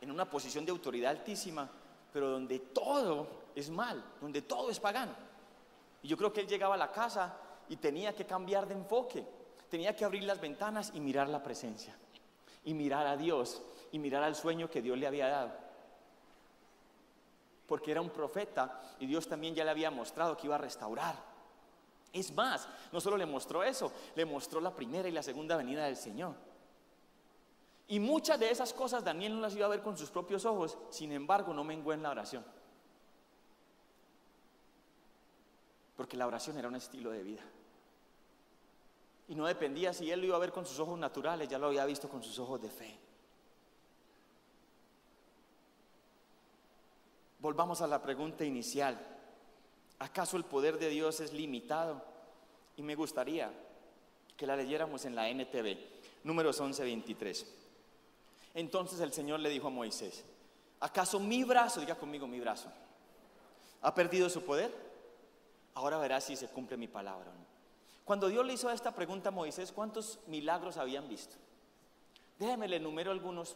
en 0.00 0.10
una 0.10 0.28
posición 0.28 0.64
de 0.64 0.72
autoridad 0.72 1.10
altísima, 1.10 1.68
pero 2.12 2.30
donde 2.30 2.58
todo 2.58 3.28
es 3.54 3.70
mal, 3.70 4.02
donde 4.20 4.42
todo 4.42 4.70
es 4.70 4.80
pagano. 4.80 5.12
Y 6.02 6.08
yo 6.08 6.16
creo 6.16 6.32
que 6.32 6.40
él 6.40 6.48
llegaba 6.48 6.74
a 6.74 6.78
la 6.78 6.90
casa 6.90 7.36
y 7.68 7.76
tenía 7.76 8.14
que 8.14 8.26
cambiar 8.26 8.66
de 8.66 8.74
enfoque. 8.74 9.24
Tenía 9.68 9.94
que 9.94 10.04
abrir 10.04 10.24
las 10.24 10.40
ventanas 10.40 10.92
y 10.94 11.00
mirar 11.00 11.28
la 11.28 11.42
presencia. 11.42 11.96
Y 12.64 12.74
mirar 12.74 13.06
a 13.06 13.16
Dios 13.16 13.62
y 13.92 13.98
mirar 13.98 14.22
al 14.22 14.34
sueño 14.34 14.70
que 14.70 14.82
Dios 14.82 14.98
le 14.98 15.06
había 15.06 15.28
dado. 15.28 15.65
Porque 17.66 17.90
era 17.90 18.00
un 18.00 18.10
profeta 18.10 18.80
y 18.98 19.06
Dios 19.06 19.26
también 19.28 19.54
ya 19.54 19.64
le 19.64 19.70
había 19.70 19.90
mostrado 19.90 20.36
que 20.36 20.46
iba 20.46 20.54
a 20.54 20.58
restaurar. 20.58 21.16
Es 22.12 22.32
más, 22.34 22.68
no 22.92 23.00
solo 23.00 23.16
le 23.16 23.26
mostró 23.26 23.62
eso, 23.62 23.92
le 24.14 24.24
mostró 24.24 24.60
la 24.60 24.74
primera 24.74 25.08
y 25.08 25.12
la 25.12 25.22
segunda 25.22 25.56
venida 25.56 25.84
del 25.84 25.96
Señor. 25.96 26.34
Y 27.88 28.00
muchas 28.00 28.40
de 28.40 28.50
esas 28.50 28.72
cosas 28.72 29.04
Daniel 29.04 29.34
no 29.34 29.40
las 29.40 29.54
iba 29.54 29.66
a 29.66 29.70
ver 29.70 29.82
con 29.82 29.96
sus 29.96 30.10
propios 30.10 30.44
ojos, 30.44 30.76
sin 30.90 31.12
embargo 31.12 31.52
no 31.52 31.62
menguó 31.62 31.92
en 31.92 32.02
la 32.02 32.10
oración. 32.10 32.44
Porque 35.96 36.16
la 36.16 36.26
oración 36.26 36.58
era 36.58 36.68
un 36.68 36.76
estilo 36.76 37.10
de 37.10 37.22
vida. 37.22 37.42
Y 39.28 39.34
no 39.34 39.46
dependía 39.46 39.92
si 39.92 40.10
él 40.10 40.20
lo 40.20 40.26
iba 40.26 40.36
a 40.36 40.40
ver 40.40 40.52
con 40.52 40.66
sus 40.66 40.78
ojos 40.78 40.98
naturales, 40.98 41.48
ya 41.48 41.58
lo 41.58 41.66
había 41.66 41.84
visto 41.84 42.08
con 42.08 42.22
sus 42.22 42.38
ojos 42.38 42.60
de 42.60 42.70
fe. 42.70 42.98
Volvamos 47.46 47.80
a 47.80 47.86
la 47.86 48.02
pregunta 48.02 48.44
inicial. 48.44 48.98
¿Acaso 50.00 50.36
el 50.36 50.42
poder 50.42 50.80
de 50.80 50.88
Dios 50.88 51.20
es 51.20 51.32
limitado? 51.32 52.02
Y 52.76 52.82
me 52.82 52.96
gustaría 52.96 53.52
que 54.36 54.48
la 54.48 54.56
leyéramos 54.56 55.04
en 55.04 55.14
la 55.14 55.28
NTV, 55.28 55.78
números 56.24 56.60
11-23. 56.60 57.46
Entonces 58.52 58.98
el 58.98 59.12
Señor 59.12 59.38
le 59.38 59.48
dijo 59.48 59.68
a 59.68 59.70
Moisés, 59.70 60.24
¿acaso 60.80 61.20
mi 61.20 61.44
brazo, 61.44 61.78
diga 61.78 61.94
conmigo 61.94 62.26
mi 62.26 62.40
brazo, 62.40 62.68
ha 63.80 63.94
perdido 63.94 64.28
su 64.28 64.42
poder? 64.42 64.74
Ahora 65.74 65.98
verás 65.98 66.24
si 66.24 66.34
se 66.34 66.48
cumple 66.48 66.76
mi 66.76 66.88
palabra 66.88 67.30
o 67.30 67.32
no. 67.32 67.46
Cuando 68.04 68.26
Dios 68.26 68.44
le 68.44 68.54
hizo 68.54 68.68
esta 68.72 68.92
pregunta 68.92 69.28
a 69.28 69.30
Moisés, 69.30 69.70
¿cuántos 69.70 70.18
milagros 70.26 70.78
habían 70.78 71.08
visto? 71.08 71.36
Déjeme 72.40 72.66
le 72.66 72.78
enumero 72.78 73.12
algunos, 73.12 73.54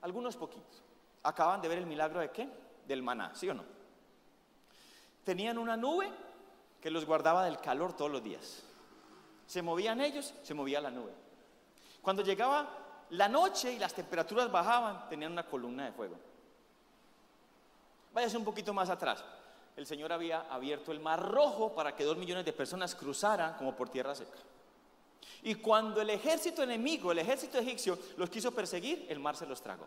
algunos 0.00 0.34
poquitos. 0.38 0.82
Acaban 1.22 1.60
de 1.60 1.68
ver 1.68 1.76
el 1.76 1.86
milagro 1.86 2.20
de 2.20 2.30
qué? 2.30 2.64
Del 2.86 3.02
maná, 3.02 3.34
¿sí 3.34 3.48
o 3.48 3.54
no? 3.54 3.64
Tenían 5.24 5.58
una 5.58 5.76
nube 5.76 6.10
que 6.80 6.90
los 6.90 7.04
guardaba 7.04 7.44
del 7.44 7.60
calor 7.60 7.96
todos 7.96 8.10
los 8.10 8.22
días. 8.22 8.62
Se 9.46 9.62
movían 9.62 10.00
ellos, 10.00 10.34
se 10.42 10.54
movía 10.54 10.80
la 10.80 10.90
nube. 10.90 11.12
Cuando 12.02 12.22
llegaba 12.22 12.68
la 13.10 13.28
noche 13.28 13.72
y 13.72 13.78
las 13.78 13.94
temperaturas 13.94 14.50
bajaban, 14.50 15.08
tenían 15.08 15.32
una 15.32 15.46
columna 15.46 15.84
de 15.84 15.92
fuego. 15.92 16.16
Váyase 18.12 18.36
un 18.36 18.44
poquito 18.44 18.72
más 18.72 18.88
atrás 18.88 19.24
el 19.76 19.86
Señor 19.86 20.12
había 20.12 20.40
abierto 20.50 20.90
el 20.90 21.00
mar 21.00 21.22
rojo 21.22 21.74
para 21.74 21.94
que 21.94 22.04
dos 22.04 22.16
millones 22.16 22.46
de 22.46 22.52
personas 22.52 22.94
cruzaran 22.94 23.54
como 23.54 23.76
por 23.76 23.90
tierra 23.90 24.14
seca. 24.14 24.38
Y 25.42 25.56
cuando 25.56 26.00
el 26.00 26.10
ejército 26.10 26.62
enemigo, 26.62 27.12
el 27.12 27.18
ejército 27.18 27.58
egipcio, 27.58 27.98
los 28.16 28.30
quiso 28.30 28.52
perseguir, 28.52 29.06
el 29.10 29.20
mar 29.20 29.36
se 29.36 29.46
los 29.46 29.60
tragó. 29.60 29.86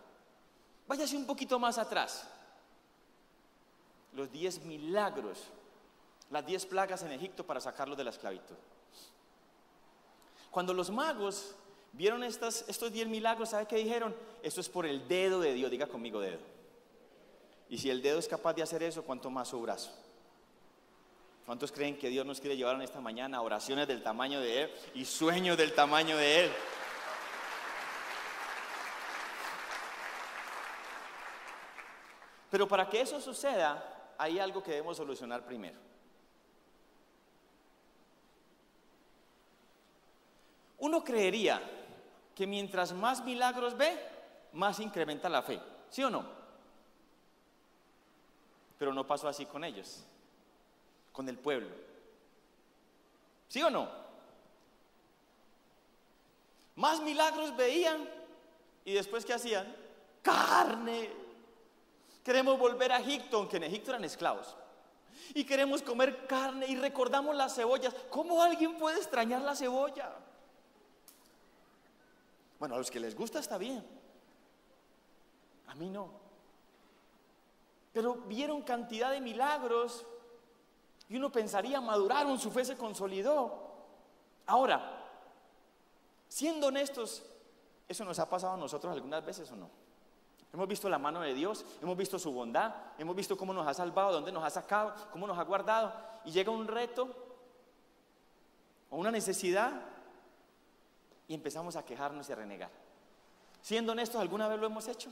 Váyase 0.87 1.17
un 1.17 1.25
poquito 1.25 1.57
más 1.57 1.79
atrás. 1.79 2.27
Los 4.13 4.31
diez 4.31 4.61
milagros, 4.63 5.37
las 6.29 6.45
diez 6.45 6.65
plagas 6.65 7.03
en 7.03 7.11
Egipto 7.11 7.45
para 7.45 7.61
sacarlos 7.61 7.97
de 7.97 8.03
la 8.03 8.09
esclavitud. 8.09 8.55
Cuando 10.51 10.73
los 10.73 10.89
magos 10.89 11.55
vieron 11.93 12.23
estos 12.23 12.91
diez 12.91 13.07
milagros, 13.07 13.49
¿sabe 13.49 13.67
qué 13.67 13.77
dijeron? 13.77 14.15
Eso 14.41 14.61
es 14.61 14.69
por 14.69 14.85
el 14.85 15.07
dedo 15.07 15.39
de 15.39 15.53
Dios, 15.53 15.69
diga 15.69 15.87
conmigo 15.87 16.19
dedo. 16.19 16.39
Y 17.69 17.77
si 17.77 17.89
el 17.89 18.01
dedo 18.01 18.17
es 18.17 18.27
capaz 18.27 18.53
de 18.53 18.63
hacer 18.63 18.81
eso, 18.81 19.03
¿cuánto 19.03 19.29
más 19.29 19.49
su 19.49 19.61
brazo? 19.61 19.91
¿Cuántos 21.45 21.71
creen 21.71 21.97
que 21.97 22.09
Dios 22.09 22.25
nos 22.25 22.39
quiere 22.39 22.57
llevar 22.57 22.75
en 22.75 22.81
esta 22.81 22.99
mañana 22.99 23.37
a 23.37 23.41
oraciones 23.41 23.87
del 23.87 24.03
tamaño 24.03 24.39
de 24.39 24.63
Él 24.63 24.71
y 24.95 25.05
sueños 25.05 25.57
del 25.57 25.73
tamaño 25.73 26.17
de 26.17 26.45
Él? 26.45 26.51
Pero 32.51 32.67
para 32.67 32.89
que 32.89 33.01
eso 33.01 33.21
suceda, 33.21 33.98
hay 34.19 34.37
algo 34.37 34.61
que 34.61 34.71
debemos 34.71 34.97
solucionar 34.97 35.45
primero. 35.45 35.79
Uno 40.77 41.03
creería 41.05 41.61
que 42.35 42.45
mientras 42.45 42.91
más 42.91 43.23
milagros 43.23 43.77
ve, 43.77 43.97
más 44.53 44.81
incrementa 44.81 45.29
la 45.29 45.41
fe. 45.41 45.61
¿Sí 45.89 46.03
o 46.03 46.09
no? 46.09 46.25
Pero 48.77 48.93
no 48.93 49.07
pasó 49.07 49.29
así 49.29 49.45
con 49.45 49.63
ellos, 49.63 50.03
con 51.13 51.29
el 51.29 51.37
pueblo. 51.37 51.69
¿Sí 53.47 53.63
o 53.63 53.69
no? 53.69 53.89
Más 56.75 57.01
milagros 57.01 57.55
veían 57.55 58.09
y 58.83 58.93
después 58.93 59.25
¿qué 59.25 59.33
hacían? 59.33 59.73
Carne. 60.21 61.28
Queremos 62.23 62.59
volver 62.59 62.91
a 62.91 62.99
Egipto, 62.99 63.37
aunque 63.37 63.57
en 63.57 63.63
Egipto 63.63 63.91
eran 63.91 64.03
esclavos. 64.03 64.55
Y 65.33 65.43
queremos 65.43 65.81
comer 65.81 66.27
carne 66.27 66.67
y 66.67 66.75
recordamos 66.75 67.35
las 67.35 67.55
cebollas. 67.55 67.93
¿Cómo 68.09 68.41
alguien 68.41 68.77
puede 68.77 68.97
extrañar 68.97 69.41
la 69.41 69.55
cebolla? 69.55 70.11
Bueno, 72.59 72.75
a 72.75 72.77
los 72.77 72.91
que 72.91 72.99
les 72.99 73.15
gusta 73.15 73.39
está 73.39 73.57
bien. 73.57 73.85
A 75.67 75.75
mí 75.75 75.89
no. 75.89 76.09
Pero 77.93 78.15
vieron 78.15 78.61
cantidad 78.63 79.11
de 79.11 79.21
milagros 79.21 80.05
y 81.07 81.17
uno 81.17 81.31
pensaría, 81.31 81.81
maduraron, 81.81 82.39
su 82.39 82.51
fe 82.51 82.65
se 82.65 82.77
consolidó. 82.77 83.69
Ahora, 84.45 85.05
siendo 86.27 86.67
honestos, 86.67 87.23
¿eso 87.87 88.05
nos 88.05 88.19
ha 88.19 88.29
pasado 88.29 88.53
a 88.53 88.57
nosotros 88.57 88.93
algunas 88.93 89.25
veces 89.25 89.49
o 89.51 89.55
no? 89.55 89.69
Hemos 90.51 90.67
visto 90.67 90.89
la 90.89 90.97
mano 90.97 91.21
de 91.21 91.33
Dios, 91.33 91.63
hemos 91.81 91.95
visto 91.95 92.17
su 92.17 92.31
bondad, 92.31 92.73
hemos 92.97 93.15
visto 93.15 93.37
cómo 93.37 93.53
nos 93.53 93.67
ha 93.67 93.73
salvado, 93.73 94.13
dónde 94.13 94.31
nos 94.31 94.43
ha 94.43 94.49
sacado, 94.49 94.95
cómo 95.11 95.27
nos 95.27 95.37
ha 95.37 95.43
guardado. 95.43 95.93
Y 96.25 96.31
llega 96.31 96.51
un 96.51 96.67
reto 96.67 97.07
o 98.89 98.97
una 98.97 99.11
necesidad 99.11 99.71
y 101.27 101.35
empezamos 101.35 101.75
a 101.75 101.85
quejarnos 101.85 102.27
y 102.27 102.31
a 102.31 102.35
renegar. 102.35 102.71
Siendo 103.61 103.91
honestos, 103.91 104.19
¿alguna 104.19 104.47
vez 104.47 104.59
lo 104.59 104.65
hemos 104.65 104.87
hecho? 104.87 105.11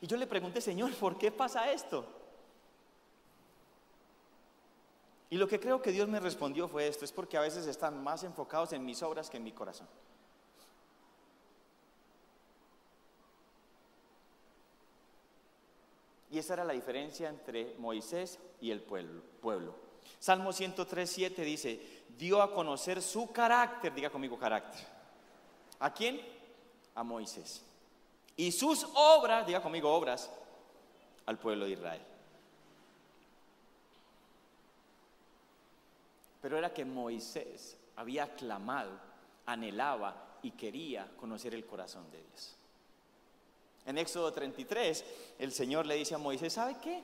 Y 0.00 0.06
yo 0.08 0.16
le 0.16 0.26
pregunté, 0.26 0.60
Señor, 0.60 0.92
¿por 0.94 1.16
qué 1.16 1.30
pasa 1.30 1.70
esto? 1.70 2.04
Y 5.30 5.36
lo 5.36 5.46
que 5.48 5.60
creo 5.60 5.80
que 5.80 5.92
Dios 5.92 6.08
me 6.08 6.20
respondió 6.20 6.68
fue 6.68 6.88
esto, 6.88 7.04
es 7.04 7.12
porque 7.12 7.36
a 7.36 7.40
veces 7.40 7.66
están 7.66 8.02
más 8.02 8.24
enfocados 8.24 8.72
en 8.72 8.84
mis 8.84 9.02
obras 9.02 9.30
que 9.30 9.36
en 9.36 9.44
mi 9.44 9.52
corazón. 9.52 9.86
Y 16.34 16.38
esa 16.38 16.54
era 16.54 16.64
la 16.64 16.72
diferencia 16.72 17.28
entre 17.28 17.74
Moisés 17.78 18.38
y 18.60 18.70
el 18.70 18.82
pueblo. 18.82 19.74
Salmo 20.18 20.52
103, 20.52 21.08
7 21.08 21.42
dice, 21.42 22.04
dio 22.18 22.42
a 22.42 22.52
conocer 22.52 23.00
su 23.00 23.30
carácter, 23.30 23.94
diga 23.94 24.10
conmigo 24.10 24.38
carácter. 24.38 24.84
¿A 25.78 25.92
quién? 25.94 26.20
A 26.94 27.02
Moisés 27.02 27.62
y 28.36 28.52
sus 28.52 28.86
obras, 28.94 29.46
diga 29.46 29.62
conmigo 29.62 29.92
obras, 29.92 30.30
al 31.26 31.38
pueblo 31.38 31.66
de 31.66 31.72
Israel. 31.72 32.02
Pero 36.42 36.58
era 36.58 36.72
que 36.72 36.84
Moisés 36.84 37.76
había 37.96 38.34
clamado, 38.34 38.90
anhelaba 39.46 40.38
y 40.42 40.50
quería 40.50 41.10
conocer 41.16 41.54
el 41.54 41.64
corazón 41.64 42.10
de 42.10 42.22
Dios. 42.22 42.56
En 43.86 43.98
Éxodo 43.98 44.32
33, 44.32 45.04
el 45.38 45.52
Señor 45.52 45.86
le 45.86 45.96
dice 45.96 46.14
a 46.14 46.18
Moisés, 46.18 46.52
¿sabe 46.54 46.76
qué? 46.82 47.02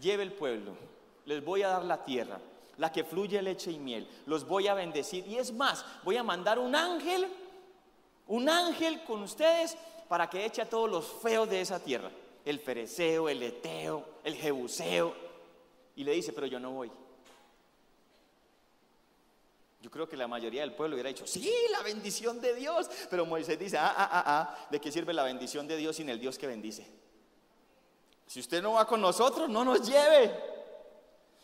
Lleve 0.00 0.24
el 0.24 0.32
pueblo, 0.32 0.76
les 1.24 1.44
voy 1.44 1.62
a 1.62 1.68
dar 1.68 1.84
la 1.84 2.04
tierra, 2.04 2.40
la 2.78 2.90
que 2.92 3.04
fluye 3.04 3.40
leche 3.40 3.70
y 3.70 3.78
miel, 3.78 4.08
los 4.26 4.46
voy 4.46 4.66
a 4.66 4.74
bendecir. 4.74 5.26
Y 5.26 5.36
es 5.36 5.52
más, 5.52 5.84
voy 6.02 6.16
a 6.16 6.22
mandar 6.22 6.58
un 6.58 6.74
ángel, 6.74 7.28
un 8.26 8.48
ángel 8.48 9.02
con 9.04 9.22
ustedes 9.22 9.76
para 10.08 10.28
que 10.28 10.44
eche 10.44 10.62
a 10.62 10.68
todos 10.68 10.90
los 10.90 11.06
feos 11.22 11.48
de 11.48 11.60
esa 11.60 11.80
tierra, 11.80 12.10
el 12.44 12.58
fereceo, 12.58 13.28
el 13.28 13.42
eteo, 13.42 14.04
el 14.24 14.34
jebuseo, 14.34 15.14
y 15.94 16.04
le 16.04 16.12
dice, 16.12 16.32
pero 16.32 16.46
yo 16.46 16.60
no 16.60 16.72
voy. 16.72 16.90
Yo 19.86 19.90
creo 19.92 20.08
que 20.08 20.16
la 20.16 20.26
mayoría 20.26 20.62
del 20.62 20.74
pueblo 20.74 20.96
hubiera 20.96 21.10
dicho, 21.10 21.28
sí, 21.28 21.48
la 21.70 21.80
bendición 21.80 22.40
de 22.40 22.56
Dios, 22.56 22.90
pero 23.08 23.24
Moisés 23.24 23.56
dice, 23.56 23.78
ah, 23.78 23.94
ah, 23.96 24.08
ah, 24.10 24.24
ah, 24.26 24.66
¿de 24.68 24.80
qué 24.80 24.90
sirve 24.90 25.14
la 25.14 25.22
bendición 25.22 25.68
de 25.68 25.76
Dios 25.76 25.94
sin 25.94 26.08
el 26.08 26.18
Dios 26.18 26.36
que 26.38 26.48
bendice? 26.48 26.84
Si 28.26 28.40
usted 28.40 28.60
no 28.60 28.72
va 28.72 28.84
con 28.84 29.00
nosotros, 29.00 29.48
no 29.48 29.64
nos 29.64 29.88
lleve. 29.88 30.34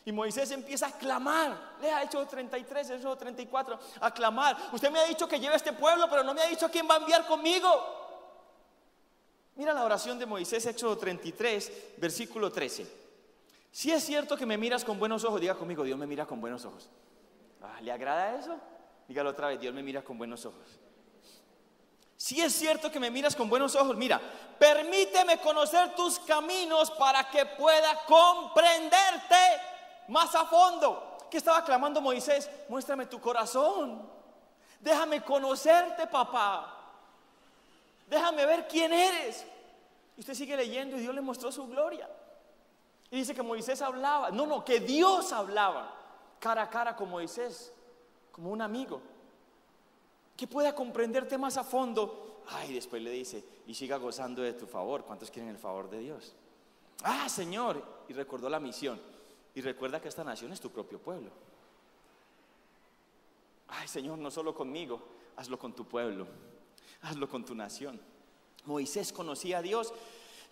Y 0.04 0.10
Moisés 0.10 0.50
empieza 0.50 0.88
a 0.88 0.98
clamar. 0.98 1.76
Lea 1.80 2.02
Hechos 2.02 2.28
33, 2.28 2.90
Hechos 2.90 3.16
34, 3.16 3.78
a 4.00 4.12
clamar. 4.12 4.56
Usted 4.72 4.90
me 4.90 4.98
ha 4.98 5.04
dicho 5.04 5.28
que 5.28 5.38
lleve 5.38 5.54
a 5.54 5.58
este 5.58 5.74
pueblo, 5.74 6.08
pero 6.10 6.24
no 6.24 6.34
me 6.34 6.42
ha 6.42 6.48
dicho 6.48 6.66
a 6.66 6.68
quién 6.68 6.88
va 6.90 6.96
a 6.96 6.98
enviar 6.98 7.24
conmigo. 7.28 7.68
Mira 9.54 9.72
la 9.72 9.84
oración 9.84 10.18
de 10.18 10.26
Moisés, 10.26 10.66
Éxodo 10.66 10.98
33, 10.98 11.72
versículo 11.96 12.50
13. 12.50 12.88
Si 13.70 13.92
es 13.92 14.02
cierto 14.02 14.36
que 14.36 14.46
me 14.46 14.58
miras 14.58 14.84
con 14.84 14.98
buenos 14.98 15.22
ojos, 15.22 15.40
diga 15.40 15.54
conmigo, 15.54 15.84
Dios 15.84 15.96
me 15.96 16.08
mira 16.08 16.26
con 16.26 16.40
buenos 16.40 16.64
ojos. 16.64 16.90
Ah, 17.62 17.80
¿Le 17.80 17.92
agrada 17.92 18.38
eso? 18.38 18.58
Dígalo 19.08 19.30
otra 19.30 19.48
vez, 19.48 19.60
Dios 19.60 19.74
me 19.74 19.82
mira 19.82 20.02
con 20.02 20.18
buenos 20.18 20.44
ojos. 20.46 20.80
Si 22.16 22.40
es 22.40 22.52
cierto 22.52 22.90
que 22.90 23.00
me 23.00 23.10
miras 23.10 23.34
con 23.34 23.48
buenos 23.48 23.74
ojos, 23.74 23.96
mira, 23.96 24.20
permíteme 24.58 25.40
conocer 25.40 25.94
tus 25.94 26.20
caminos 26.20 26.90
para 26.92 27.28
que 27.28 27.44
pueda 27.46 28.04
comprenderte 28.06 29.36
más 30.08 30.34
a 30.34 30.46
fondo. 30.46 31.18
¿Qué 31.30 31.38
estaba 31.38 31.64
clamando 31.64 32.00
Moisés? 32.00 32.48
Muéstrame 32.68 33.06
tu 33.06 33.20
corazón. 33.20 34.08
Déjame 34.78 35.22
conocerte, 35.22 36.06
papá. 36.06 36.72
Déjame 38.08 38.46
ver 38.46 38.68
quién 38.68 38.92
eres. 38.92 39.44
Y 40.16 40.20
usted 40.20 40.34
sigue 40.34 40.56
leyendo 40.56 40.96
y 40.96 41.00
Dios 41.00 41.14
le 41.14 41.22
mostró 41.22 41.50
su 41.50 41.66
gloria. 41.66 42.08
Y 43.10 43.16
dice 43.16 43.34
que 43.34 43.42
Moisés 43.42 43.82
hablaba. 43.82 44.30
No, 44.30 44.46
no, 44.46 44.64
que 44.64 44.80
Dios 44.80 45.32
hablaba 45.32 46.01
cara 46.42 46.62
a 46.62 46.68
cara 46.68 46.96
con 46.96 47.08
Moisés, 47.08 47.72
como 48.32 48.50
un 48.50 48.60
amigo 48.60 49.00
que 50.36 50.48
pueda 50.48 50.74
comprenderte 50.74 51.38
más 51.38 51.56
a 51.56 51.62
fondo. 51.62 52.42
Ay, 52.48 52.74
después 52.74 53.00
le 53.00 53.12
dice, 53.12 53.44
y 53.68 53.74
siga 53.74 53.96
gozando 53.96 54.42
de 54.42 54.52
tu 54.52 54.66
favor. 54.66 55.04
¿Cuántos 55.04 55.30
quieren 55.30 55.50
el 55.50 55.56
favor 55.56 55.88
de 55.88 56.00
Dios? 56.00 56.34
Ah, 57.04 57.28
Señor. 57.28 57.80
Y 58.08 58.12
recordó 58.12 58.48
la 58.48 58.58
misión. 58.58 59.00
Y 59.54 59.60
recuerda 59.60 60.00
que 60.00 60.08
esta 60.08 60.24
nación 60.24 60.52
es 60.52 60.60
tu 60.60 60.70
propio 60.70 60.98
pueblo. 60.98 61.30
Ay, 63.68 63.86
Señor, 63.86 64.18
no 64.18 64.32
solo 64.32 64.52
conmigo, 64.52 65.00
hazlo 65.36 65.60
con 65.60 65.72
tu 65.74 65.84
pueblo, 65.84 66.26
hazlo 67.02 67.28
con 67.28 67.44
tu 67.44 67.54
nación. 67.54 68.00
Moisés 68.64 69.12
conocía 69.12 69.58
a 69.58 69.62
Dios, 69.62 69.94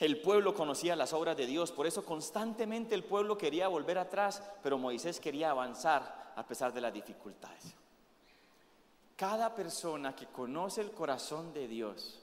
el 0.01 0.19
pueblo 0.23 0.55
conocía 0.55 0.97
las 0.97 1.13
obras 1.13 1.37
de 1.37 1.47
Dios, 1.47 1.73
por 1.73 1.87
eso 1.87 2.05
constantemente 2.05 2.95
el 2.95 3.05
pueblo 3.05 3.37
quería 3.37 3.69
volver 3.69 3.99
atrás, 3.99 4.43
pero 4.63 4.79
Moisés 4.79 5.21
quería 5.21 5.51
avanzar 5.51 6.33
a 6.37 6.47
pesar 6.47 6.73
de 6.73 6.81
las 6.81 6.93
dificultades. 6.93 7.75
Cada 9.15 9.55
persona 9.55 10.17
que 10.17 10.27
conoce 10.27 10.81
el 10.81 10.93
corazón 10.93 11.53
de 11.53 11.69
Dios 11.69 12.19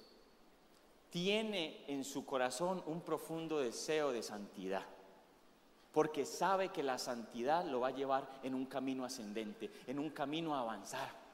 tiene 1.11 1.85
en 1.87 2.03
su 2.03 2.25
corazón 2.25 2.81
un 2.87 3.01
profundo 3.01 3.59
deseo 3.59 4.11
de 4.11 4.23
santidad, 4.23 4.83
porque 5.93 6.25
sabe 6.25 6.69
que 6.69 6.81
la 6.81 6.97
santidad 6.97 7.63
lo 7.63 7.81
va 7.81 7.89
a 7.89 7.95
llevar 7.95 8.39
en 8.41 8.55
un 8.55 8.65
camino 8.65 9.05
ascendente, 9.05 9.69
en 9.85 9.99
un 9.99 10.09
camino 10.09 10.55
a 10.55 10.61
avanzar. 10.61 11.26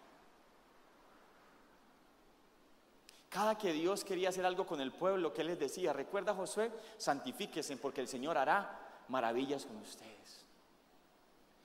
Cada 3.33 3.57
que 3.57 3.73
Dios 3.73 4.03
quería 4.03 4.29
hacer 4.29 4.45
algo 4.45 4.67
con 4.67 4.79
el 4.79 4.91
pueblo, 4.91 5.33
¿qué 5.33 5.43
les 5.43 5.57
decía? 5.57 5.91
Recuerda 5.91 6.35
Josué, 6.35 6.69
santifíquese 6.99 7.75
porque 7.77 7.99
el 7.99 8.07
Señor 8.07 8.37
hará 8.37 8.79
maravillas 9.07 9.65
con 9.65 9.77
ustedes. 9.77 10.45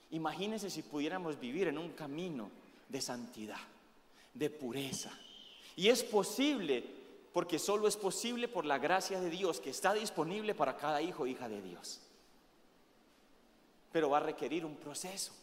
Imagínense 0.09 0.71
si 0.71 0.81
pudiéramos 0.81 1.39
vivir 1.39 1.67
en 1.67 1.77
un 1.77 1.91
camino 1.91 2.49
de 2.87 2.99
santidad 3.01 3.59
de 4.33 4.49
pureza. 4.49 5.11
Y 5.75 5.89
es 5.89 6.03
posible, 6.03 6.83
porque 7.33 7.59
solo 7.59 7.87
es 7.87 7.97
posible 7.97 8.47
por 8.47 8.65
la 8.65 8.79
gracia 8.79 9.21
de 9.21 9.29
Dios 9.29 9.59
que 9.59 9.69
está 9.69 9.93
disponible 9.93 10.55
para 10.55 10.75
cada 10.75 11.03
hijo 11.03 11.27
e 11.27 11.29
hija 11.29 11.47
de 11.47 11.61
Dios. 11.61 11.99
Pero 13.91 14.09
va 14.09 14.17
a 14.17 14.21
requerir 14.21 14.65
un 14.65 14.75
proceso. 14.75 15.33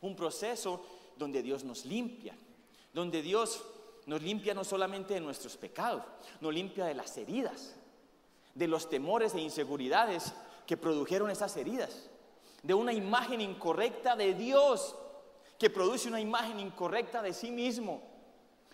Un 0.00 0.14
proceso 0.14 0.86
donde 1.16 1.42
Dios 1.42 1.64
nos 1.64 1.84
limpia, 1.86 2.36
donde 2.94 3.20
Dios 3.20 3.64
nos 4.06 4.22
limpia 4.22 4.54
no 4.54 4.64
solamente 4.64 5.14
de 5.14 5.20
nuestros 5.20 5.56
pecados, 5.56 6.02
nos 6.40 6.52
limpia 6.52 6.84
de 6.84 6.94
las 6.94 7.16
heridas, 7.16 7.74
de 8.54 8.68
los 8.68 8.88
temores 8.88 9.34
e 9.34 9.40
inseguridades 9.40 10.32
que 10.66 10.76
produjeron 10.76 11.30
esas 11.30 11.56
heridas, 11.56 12.10
de 12.62 12.74
una 12.74 12.92
imagen 12.92 13.40
incorrecta 13.40 14.16
de 14.16 14.34
Dios 14.34 14.94
que 15.58 15.70
produce 15.70 16.08
una 16.08 16.20
imagen 16.20 16.58
incorrecta 16.58 17.22
de 17.22 17.32
sí 17.32 17.50
mismo 17.50 18.02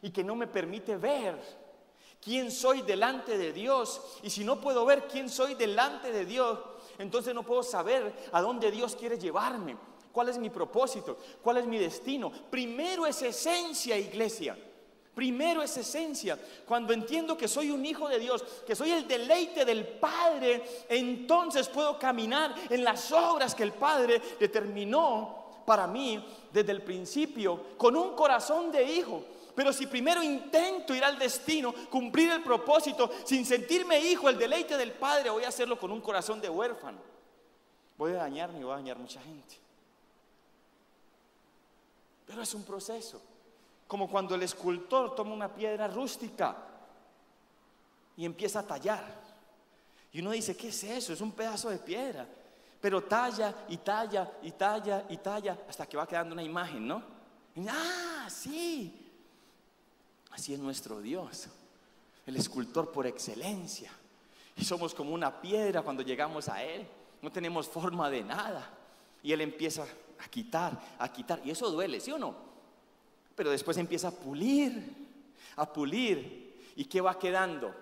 y 0.01 0.11
que 0.11 0.25
no 0.25 0.35
me 0.35 0.47
permite 0.47 0.97
ver 0.97 1.39
quién 2.21 2.51
soy 2.51 2.83
delante 2.83 3.37
de 3.37 3.53
Dios. 3.53 4.01
Y 4.23 4.31
si 4.31 4.45
no 4.45 4.61
puedo 4.61 4.87
ver 4.87 5.07
quién 5.07 5.29
soy 5.29 5.55
delante 5.55 6.13
de 6.13 6.25
Dios, 6.25 6.59
entonces 6.99 7.35
no 7.35 7.43
puedo 7.43 7.63
saber 7.63 8.15
a 8.33 8.41
dónde 8.41 8.71
Dios 8.71 8.97
quiere 8.97 9.19
llevarme. 9.19 9.77
¿Cuál 10.13 10.31
es 10.31 10.39
mi 10.39 10.51
propósito? 10.51 11.19
¿Cuál 11.43 11.59
es 11.59 11.67
mi 11.67 11.79
destino? 11.79 12.33
Primero 12.51 13.07
es 13.07 13.21
esencia, 13.23 13.97
iglesia. 13.99 14.57
Primero 15.19 15.65
es 15.65 15.77
esencia. 15.77 16.39
Cuando 16.65 16.93
entiendo 16.93 17.37
que 17.37 17.49
soy 17.49 17.73
un 17.73 17.85
hijo 17.85 18.09
de 18.09 18.21
Dios, 18.21 18.41
que 18.65 18.77
soy 18.77 18.93
el 18.93 19.09
deleite 19.09 19.65
del 19.65 19.85
Padre, 19.85 20.63
entonces 20.89 21.69
puedo 21.69 21.99
caminar 21.99 22.55
en 22.71 22.85
las 22.85 23.11
obras 23.11 23.53
que 23.53 23.65
el 23.65 23.73
Padre 23.73 24.23
determinó 24.39 25.63
para 25.67 25.89
mí 25.89 26.25
desde 26.53 26.71
el 26.71 26.83
principio 26.83 27.61
con 27.77 27.97
un 27.97 28.15
corazón 28.15 28.71
de 28.71 28.85
hijo. 28.85 29.25
Pero 29.57 29.73
si 29.73 29.89
primero 29.89 30.23
intento 30.23 30.95
ir 30.95 31.03
al 31.03 31.19
destino, 31.19 31.75
cumplir 31.91 32.31
el 32.31 32.45
propósito, 32.45 33.11
sin 33.25 33.45
sentirme 33.45 33.99
hijo, 33.99 34.29
el 34.29 34.39
deleite 34.39 34.77
del 34.77 34.93
Padre, 34.93 35.31
voy 35.31 35.43
a 35.43 35.49
hacerlo 35.49 35.81
con 35.81 35.91
un 35.91 36.01
corazón 36.01 36.41
de 36.41 36.49
huérfano. 36.49 36.99
Voy 37.97 38.13
a 38.13 38.19
dañarme 38.19 38.61
y 38.61 38.63
voy 38.63 38.73
a 38.73 38.77
dañar 38.77 38.99
mucha 38.99 39.21
gente. 39.21 39.57
Pero 42.25 42.41
es 42.41 42.55
un 42.55 42.63
proceso. 42.63 43.21
Como 43.89 44.09
cuando 44.09 44.37
el 44.37 44.45
escultor 44.45 45.17
toma 45.17 45.35
una 45.35 45.53
piedra 45.53 45.89
rústica 45.89 46.57
y 48.17 48.25
empieza 48.25 48.61
a 48.61 48.67
tallar. 48.67 49.05
Y 50.13 50.21
uno 50.21 50.31
dice, 50.31 50.57
¿qué 50.57 50.69
es 50.69 50.85
eso? 50.85 51.13
Es 51.13 51.21
un 51.21 51.33
pedazo 51.33 51.71
de 51.71 51.79
piedra 51.79 52.29
pero 52.81 53.03
talla 53.03 53.55
y 53.69 53.79
talla 53.79 54.31
y 54.43 54.53
talla 54.53 55.05
y 55.09 55.17
talla 55.17 55.59
hasta 55.69 55.87
que 55.87 55.97
va 55.97 56.07
quedando 56.07 56.33
una 56.33 56.43
imagen, 56.43 56.87
¿no? 56.87 57.03
ah, 57.69 58.29
sí. 58.31 59.05
Así 60.31 60.55
es 60.55 60.61
nuestro 60.61 61.01
Dios, 61.01 61.49
el 62.27 62.37
escultor 62.37 62.93
por 62.93 63.07
excelencia. 63.07 63.91
Y 64.57 64.65
somos 64.65 64.95
como 64.95 65.13
una 65.13 65.41
piedra 65.41 65.83
cuando 65.83 66.03
llegamos 66.03 66.49
a 66.49 66.63
Él. 66.63 66.87
No 67.23 67.33
tenemos 67.33 67.67
forma 67.67 68.09
de 68.11 68.23
nada. 68.23 68.71
Y 69.23 69.33
Él 69.33 69.41
empieza 69.41 69.85
a 70.19 70.29
quitar, 70.29 70.79
a 70.99 71.13
quitar. 71.13 71.41
Y 71.45 71.51
eso 71.51 71.71
duele, 71.71 72.01
¿sí 72.01 72.13
o 72.13 72.19
no? 72.19 72.48
Pero 73.39 73.51
después 73.51 73.79
empieza 73.79 74.09
a 74.09 74.11
pulir, 74.11 74.83
a 75.57 75.73
pulir. 75.73 76.61
¿Y 76.77 76.85
qué 76.85 77.01
va 77.01 77.19
quedando? 77.19 77.75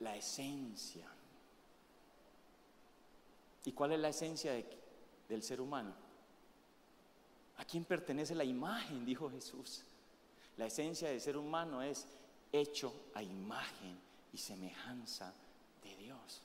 La 0.00 0.16
esencia 0.16 1.06
¿Y 3.68 3.72
cuál 3.72 3.92
es 3.92 4.00
la 4.00 4.08
esencia 4.08 4.64
del 5.28 5.42
ser 5.42 5.60
humano? 5.60 5.92
¿A 7.58 7.66
quién 7.66 7.84
pertenece 7.84 8.34
la 8.34 8.44
imagen? 8.44 9.04
Dijo 9.04 9.28
Jesús. 9.28 9.84
La 10.56 10.64
esencia 10.64 11.10
del 11.10 11.20
ser 11.20 11.36
humano 11.36 11.82
es 11.82 12.06
hecho 12.50 13.10
a 13.12 13.22
imagen 13.22 14.00
y 14.32 14.38
semejanza 14.38 15.34
de 15.82 15.94
Dios. 15.96 16.40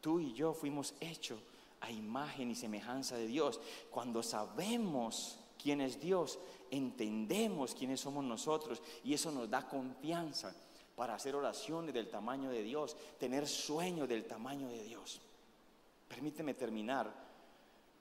Tú 0.00 0.20
y 0.20 0.32
yo 0.34 0.54
fuimos 0.54 0.94
hechos 1.00 1.40
a 1.82 1.90
imagen 1.90 2.50
y 2.50 2.54
semejanza 2.54 3.16
de 3.16 3.26
Dios. 3.26 3.60
Cuando 3.90 4.22
sabemos 4.22 5.38
quién 5.60 5.80
es 5.80 6.00
Dios, 6.00 6.38
entendemos 6.70 7.74
quiénes 7.74 8.00
somos 8.00 8.24
nosotros 8.24 8.80
y 9.04 9.14
eso 9.14 9.30
nos 9.30 9.50
da 9.50 9.68
confianza 9.68 10.54
para 10.96 11.14
hacer 11.14 11.34
oraciones 11.34 11.92
del 11.92 12.08
tamaño 12.08 12.50
de 12.50 12.62
Dios, 12.62 12.96
tener 13.18 13.46
sueños 13.48 14.08
del 14.08 14.24
tamaño 14.24 14.68
de 14.68 14.84
Dios. 14.84 15.20
Permíteme 16.08 16.54
terminar 16.54 17.12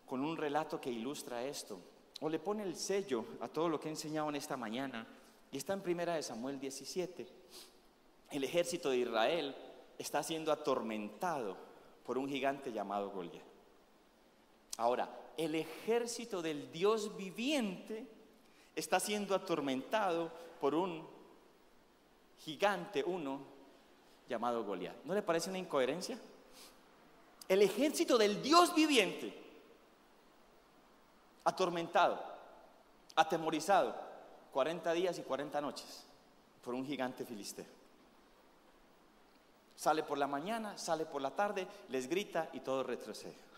con 0.05 0.23
un 0.23 0.37
relato 0.37 0.79
que 0.79 0.91
ilustra 0.91 1.43
esto, 1.43 1.79
o 2.19 2.29
le 2.29 2.37
pone 2.37 2.63
el 2.63 2.75
sello 2.75 3.25
a 3.39 3.47
todo 3.47 3.69
lo 3.69 3.79
que 3.79 3.87
he 3.87 3.91
enseñado 3.91 4.29
en 4.29 4.35
esta 4.35 4.57
mañana, 4.57 5.07
y 5.51 5.57
está 5.57 5.73
en 5.73 5.81
primera 5.81 6.15
de 6.15 6.23
Samuel 6.23 6.59
17. 6.59 7.27
El 8.29 8.43
ejército 8.43 8.89
de 8.89 8.97
Israel 8.97 9.55
está 9.97 10.21
siendo 10.21 10.51
atormentado 10.51 11.57
por 12.05 12.17
un 12.17 12.27
gigante 12.27 12.71
llamado 12.71 13.09
Goliat. 13.09 13.50
Ahora, 14.77 15.09
el 15.37 15.55
ejército 15.55 16.41
del 16.41 16.71
Dios 16.71 17.15
viviente 17.15 18.07
está 18.75 18.99
siendo 18.99 19.35
atormentado 19.35 20.31
por 20.59 20.75
un 20.75 21.07
gigante 22.43 23.03
uno 23.03 23.39
llamado 24.27 24.63
Goliat. 24.63 25.03
¿No 25.03 25.13
le 25.13 25.21
parece 25.21 25.49
una 25.49 25.59
incoherencia? 25.59 26.17
El 27.47 27.61
ejército 27.61 28.17
del 28.17 28.41
Dios 28.41 28.73
viviente, 28.73 29.37
atormentado, 31.43 32.23
atemorizado, 33.15 33.95
40 34.53 34.93
días 34.93 35.19
y 35.19 35.23
40 35.23 35.59
noches 35.61 36.05
por 36.63 36.73
un 36.73 36.85
gigante 36.85 37.25
filisteo. 37.25 37.65
Sale 39.75 40.03
por 40.03 40.17
la 40.17 40.27
mañana, 40.27 40.77
sale 40.77 41.05
por 41.05 41.21
la 41.21 41.31
tarde, 41.31 41.67
les 41.89 42.07
grita 42.07 42.49
y 42.53 42.59
todo 42.59 42.83
retrocede. 42.83 43.50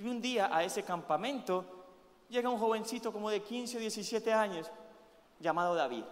Y 0.00 0.08
un 0.08 0.20
día 0.20 0.48
a 0.54 0.64
ese 0.64 0.82
campamento 0.82 1.64
llega 2.30 2.48
un 2.48 2.58
jovencito 2.58 3.12
como 3.12 3.28
de 3.28 3.42
15 3.42 3.76
o 3.76 3.80
17 3.80 4.32
años 4.32 4.70
llamado 5.38 5.74
David. 5.74 6.04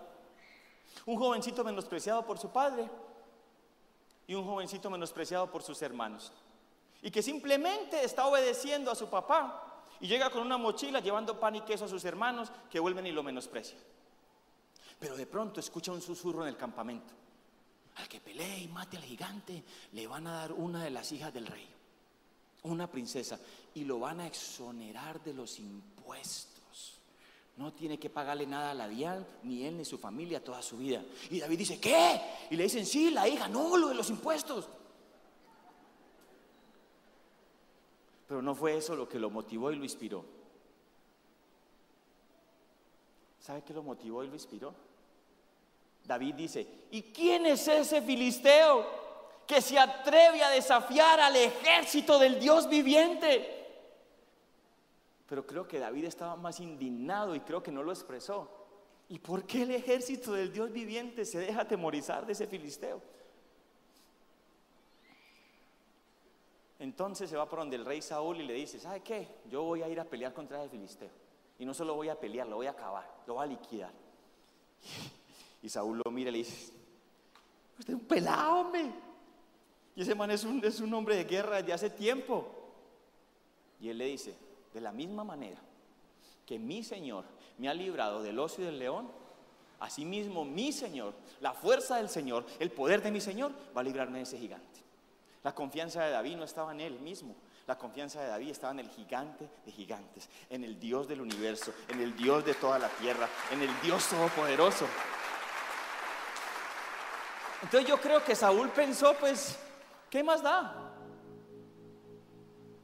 Un 1.07 1.17
jovencito 1.17 1.65
menospreciado 1.65 2.25
por 2.27 2.39
su 2.39 2.51
padre 2.51 2.89
y 4.27 4.35
un 4.35 4.45
jovencito 4.45 4.91
menospreciado 4.91 5.51
por 5.51 5.63
sus 5.63 5.81
hermanos. 5.81 6.33
Y 7.01 7.11
que 7.11 7.23
simplemente 7.23 8.05
está 8.05 8.27
obedeciendo 8.27 8.91
a 8.91 8.95
su 8.95 9.09
papá 9.09 9.83
y 10.01 10.07
llega 10.07 10.29
con 10.29 10.43
una 10.43 10.59
mochila 10.59 11.01
llevando 11.01 11.41
pan 11.41 11.57
y 11.57 11.63
queso 11.63 11.87
a 11.87 11.89
sus 11.89 12.05
hermanos 12.05 12.53
que 12.71 12.81
vuelven 12.81 13.07
y 13.07 13.13
lo 13.13 13.23
menosprecian. 13.23 13.81
Pero 14.99 15.17
de 15.17 15.27
pronto 15.27 15.61
escucha 15.61 15.93
un 15.93 16.03
susurro 16.03 16.43
en 16.43 16.49
el 16.49 16.57
campamento. 16.59 17.15
Al 17.97 18.07
que 18.07 18.21
pelee 18.21 18.61
y 18.61 18.69
mate 18.69 18.99
al 18.99 19.03
gigante, 19.03 19.65
le 19.93 20.07
van 20.07 20.27
a 20.27 20.35
dar 20.35 20.53
una 20.53 20.85
de 20.85 20.91
las 20.91 21.11
hijas 21.11 21.33
del 21.33 21.47
rey, 21.47 21.69
una 22.63 22.91
princesa, 22.91 23.39
y 23.75 23.85
lo 23.85 23.99
van 24.01 24.21
a 24.21 24.27
exonerar 24.27 25.23
de 25.23 25.35
los 25.35 25.59
impuestos. 25.59 27.01
No 27.57 27.73
tiene 27.73 27.99
que 27.99 28.11
pagarle 28.11 28.47
nada 28.47 28.71
a 28.71 28.75
la 28.75 28.89
Dian, 28.89 29.27
ni 29.43 29.65
él 29.65 29.77
ni 29.77 29.85
su 29.85 29.99
familia 29.99 30.43
toda 30.43 30.63
su 30.63 30.79
vida. 30.79 31.05
Y 31.31 31.41
David 31.41 31.59
dice, 31.59 31.81
¿qué? 31.81 32.21
Y 32.51 32.57
le 32.57 32.65
dicen, 32.65 32.87
sí, 32.87 33.11
la 33.11 33.29
hija, 33.29 33.49
no, 33.49 33.77
lo 33.77 33.89
de 33.89 33.95
los 33.95 34.11
impuestos. 34.11 34.69
Pero 38.29 38.43
no 38.43 38.55
fue 38.55 38.77
eso 38.77 38.95
lo 38.95 39.09
que 39.09 39.19
lo 39.19 39.31
motivó 39.31 39.73
y 39.73 39.77
lo 39.77 39.85
inspiró. 39.85 40.25
¿Sabe 43.41 43.63
qué 43.63 43.73
lo 43.73 43.83
motivó 43.83 44.23
y 44.23 44.29
lo 44.29 44.35
inspiró? 44.35 44.75
David 46.05 46.35
dice, 46.35 46.67
¿y 46.91 47.03
quién 47.03 47.47
es 47.47 47.67
ese 47.67 48.03
filisteo 48.03 49.08
que 49.49 49.63
se 49.63 49.79
atreve 49.79 50.45
a 50.45 50.51
desafiar 50.51 51.19
al 51.19 51.35
ejército 51.35 52.19
del 52.19 52.39
Dios 52.39 52.69
viviente? 52.69 53.55
Pero 55.27 55.47
creo 55.47 55.67
que 55.67 55.79
David 55.79 56.05
estaba 56.05 56.37
más 56.37 56.61
indignado 56.61 57.35
y 57.35 57.41
creo 57.41 57.63
que 57.63 57.73
no 57.73 57.83
lo 57.83 57.91
expresó. 57.91 58.51
¿Y 59.09 59.19
por 59.19 59.47
qué 59.47 59.63
el 59.63 59.71
ejército 59.71 60.33
del 60.33 60.53
Dios 60.53 60.71
viviente 60.71 61.25
se 61.25 61.39
deja 61.39 61.63
atemorizar 61.63 62.27
de 62.27 62.35
ese 62.35 62.47
filisteo? 62.47 63.01
Entonces 66.79 67.31
se 67.31 67.37
va 67.37 67.49
por 67.49 67.61
donde 67.61 67.77
el 67.77 67.87
rey 67.87 68.03
Saúl 68.03 68.43
y 68.43 68.47
le 68.47 68.53
dice, 68.53 68.79
¿sabe 68.79 69.01
qué? 69.01 69.29
Yo 69.51 69.63
voy 69.63 69.81
a 69.81 69.89
ir 69.89 69.99
a 69.99 70.05
pelear 70.05 70.35
contra 70.35 70.61
ese 70.61 70.69
filisteo. 70.69 71.11
Y 71.59 71.65
no 71.65 71.73
solo 71.73 71.95
voy 71.95 72.11
a 72.11 72.21
pelear, 72.21 72.47
lo 72.47 72.57
voy 72.57 72.67
a 72.67 72.73
acabar, 72.73 73.11
lo 73.27 73.35
voy 73.35 73.45
a 73.45 73.47
liquidar. 73.47 73.93
Y 75.61 75.69
Saúl 75.69 76.01
lo 76.05 76.11
mira 76.13 76.29
y 76.29 76.33
le 76.35 76.39
dice, 76.39 76.73
usted 77.81 77.95
es 77.95 78.01
un 78.01 78.07
pelado. 78.07 78.71
Y 79.99 80.03
ese 80.03 80.15
man 80.15 80.31
es 80.31 80.45
un, 80.45 80.65
es 80.65 80.79
un 80.79 80.95
hombre 80.95 81.17
de 81.17 81.25
guerra 81.25 81.57
desde 81.57 81.73
hace 81.73 81.91
tiempo. 81.91 82.47
Y 83.81 83.89
él 83.89 83.99
le 83.99 84.05
dice, 84.05 84.33
de 84.73 84.81
la 84.81 84.93
misma 84.93 85.25
manera 85.25 85.61
que 86.47 86.57
mi 86.57 86.85
Señor 86.85 87.25
me 87.59 87.69
ha 87.69 87.75
librado 87.75 88.23
del 88.23 88.39
ocio 88.39 88.63
y 88.63 88.67
del 88.69 88.79
león, 88.79 89.11
asimismo 89.81 90.45
mi 90.45 90.71
Señor, 90.71 91.15
la 91.41 91.53
fuerza 91.53 91.97
del 91.97 92.09
Señor, 92.09 92.47
el 92.61 92.71
poder 92.71 93.03
de 93.03 93.11
mi 93.11 93.21
Señor, 93.21 93.51
va 93.77 93.81
a 93.81 93.83
librarme 93.83 94.19
de 94.19 94.23
ese 94.23 94.39
gigante. 94.39 94.81
La 95.43 95.53
confianza 95.53 96.05
de 96.05 96.13
David 96.13 96.37
no 96.37 96.45
estaba 96.45 96.71
en 96.71 96.81
él 96.81 97.01
mismo. 97.01 97.35
La 97.67 97.77
confianza 97.77 98.21
de 98.21 98.29
David 98.29 98.51
estaba 98.51 98.73
en 98.75 98.79
el 98.79 98.91
gigante 98.91 99.49
de 99.67 99.73
gigantes, 99.73 100.29
en 100.49 100.63
el 100.63 100.79
Dios 100.79 101.09
del 101.09 101.23
universo, 101.23 101.73
en 101.89 102.01
el 102.01 102.15
Dios 102.17 102.45
de 102.45 102.55
toda 102.55 102.79
la 102.79 102.89
tierra, 102.89 103.29
en 103.51 103.63
el 103.63 103.81
Dios 103.81 104.07
todopoderoso. 104.07 104.87
Entonces 107.65 107.89
yo 107.89 108.01
creo 108.01 108.25
que 108.25 108.37
Saúl 108.37 108.69
pensó, 108.69 109.15
pues, 109.19 109.59
¿qué 110.11 110.23
más 110.23 110.43
da? 110.43 110.89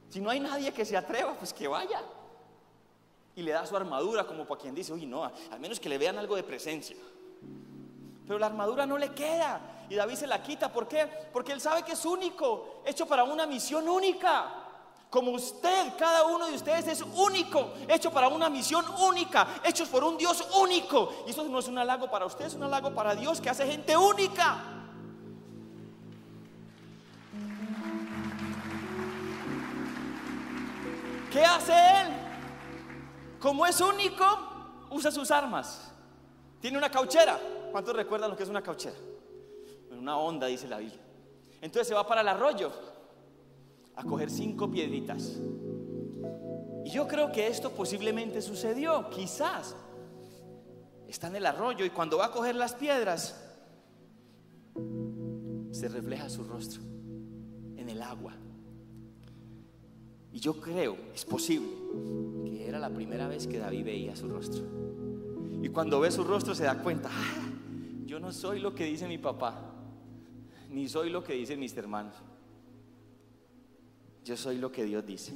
Si 0.09 0.21
no 0.21 0.29
hay 0.29 0.39
nadie 0.39 0.71
que 0.71 0.85
se 0.85 0.95
atreva, 0.95 1.33
pues 1.33 1.53
que 1.53 1.67
vaya. 1.67 2.01
Y 3.35 3.41
le 3.41 3.51
da 3.51 3.65
su 3.65 3.75
armadura 3.75 4.25
como 4.25 4.45
para 4.45 4.61
quien 4.61 4.73
dice, 4.73 4.93
oye, 4.93 5.05
no, 5.05 5.23
al 5.25 5.59
menos 5.59 5.79
que 5.79 5.89
le 5.89 5.97
vean 5.97 6.17
algo 6.17 6.35
de 6.35 6.43
presencia. 6.43 6.95
Pero 8.25 8.39
la 8.39 8.45
armadura 8.45 8.85
no 8.85 8.97
le 8.97 9.13
queda. 9.13 9.59
Y 9.89 9.95
David 9.95 10.15
se 10.15 10.27
la 10.27 10.41
quita. 10.41 10.71
¿Por 10.71 10.87
qué? 10.87 11.05
Porque 11.33 11.51
él 11.51 11.61
sabe 11.61 11.83
que 11.83 11.91
es 11.91 12.05
único, 12.05 12.81
hecho 12.85 13.05
para 13.05 13.23
una 13.23 13.45
misión 13.45 13.87
única. 13.87 14.61
Como 15.09 15.31
usted, 15.31 15.93
cada 15.97 16.25
uno 16.25 16.47
de 16.47 16.55
ustedes 16.55 16.87
es 16.87 17.01
único, 17.01 17.73
hecho 17.87 18.11
para 18.11 18.27
una 18.27 18.49
misión 18.49 18.83
única, 18.99 19.47
hechos 19.63 19.87
por 19.87 20.03
un 20.03 20.17
Dios 20.17 20.45
único. 20.59 21.23
Y 21.27 21.29
eso 21.29 21.43
no 21.45 21.59
es 21.59 21.67
un 21.67 21.77
halago 21.77 22.09
para 22.09 22.25
usted, 22.25 22.45
es 22.45 22.55
un 22.55 22.63
halago 22.63 22.93
para 22.93 23.15
Dios 23.15 23.39
que 23.39 23.49
hace 23.49 23.65
gente 23.67 23.95
única. 23.95 24.74
¿Qué 31.35 31.43
hace 31.43 31.73
Él? 31.73 32.07
Como 33.41 33.65
es 33.65 33.81
único, 33.81 34.23
usa 34.89 35.11
sus 35.11 35.29
armas. 35.31 35.91
Tiene 36.61 36.77
una 36.77 36.89
cauchera. 36.89 37.37
¿Cuántos 37.73 37.93
recuerdan 37.93 38.29
lo 38.29 38.37
que 38.37 38.43
es 38.43 38.49
una 38.49 38.61
cauchera? 38.61 38.95
Una 39.91 40.17
onda, 40.17 40.47
dice 40.47 40.65
la 40.65 40.77
Biblia. 40.77 41.01
Entonces 41.59 41.89
se 41.89 41.93
va 41.93 42.07
para 42.07 42.21
el 42.21 42.29
arroyo 42.29 42.71
a 43.97 44.03
coger 44.05 44.29
cinco 44.29 44.71
piedritas. 44.71 45.33
Y 46.85 46.91
yo 46.91 47.05
creo 47.05 47.33
que 47.33 47.47
esto 47.47 47.69
posiblemente 47.71 48.41
sucedió, 48.41 49.09
quizás. 49.09 49.75
Está 51.05 51.27
en 51.27 51.35
el 51.35 51.45
arroyo 51.47 51.83
y 51.83 51.89
cuando 51.89 52.17
va 52.17 52.27
a 52.27 52.31
coger 52.31 52.55
las 52.55 52.75
piedras, 52.75 53.43
se 55.69 55.89
refleja 55.89 56.29
su 56.29 56.45
rostro 56.45 56.81
en 57.75 57.89
el 57.89 58.01
agua. 58.01 58.37
Y 60.35 60.39
yo 60.41 60.59
creo, 60.59 60.97
es 61.13 61.23
posible, 61.23 61.69
que 62.43 62.67
era 62.67 62.77
la 62.77 62.89
primera 62.89 63.25
vez 63.25 63.47
que 63.47 63.57
David 63.57 63.85
veía 63.85 64.17
su 64.17 64.27
rostro. 64.27 64.65
Y 65.63 65.69
cuando 65.69 66.01
ve 66.01 66.11
su 66.11 66.25
rostro 66.25 66.53
se 66.53 66.65
da 66.65 66.83
cuenta, 66.83 67.09
ah, 67.09 67.53
yo 68.05 68.19
no 68.19 68.33
soy 68.33 68.59
lo 68.59 68.75
que 68.75 68.83
dice 68.83 69.07
mi 69.07 69.17
papá, 69.17 69.73
ni 70.69 70.89
soy 70.89 71.09
lo 71.09 71.23
que 71.23 71.35
dicen 71.35 71.57
mis 71.57 71.75
hermanos. 71.77 72.15
Yo 74.25 74.35
soy 74.35 74.57
lo 74.57 74.73
que 74.73 74.83
Dios 74.83 75.05
dice. 75.05 75.33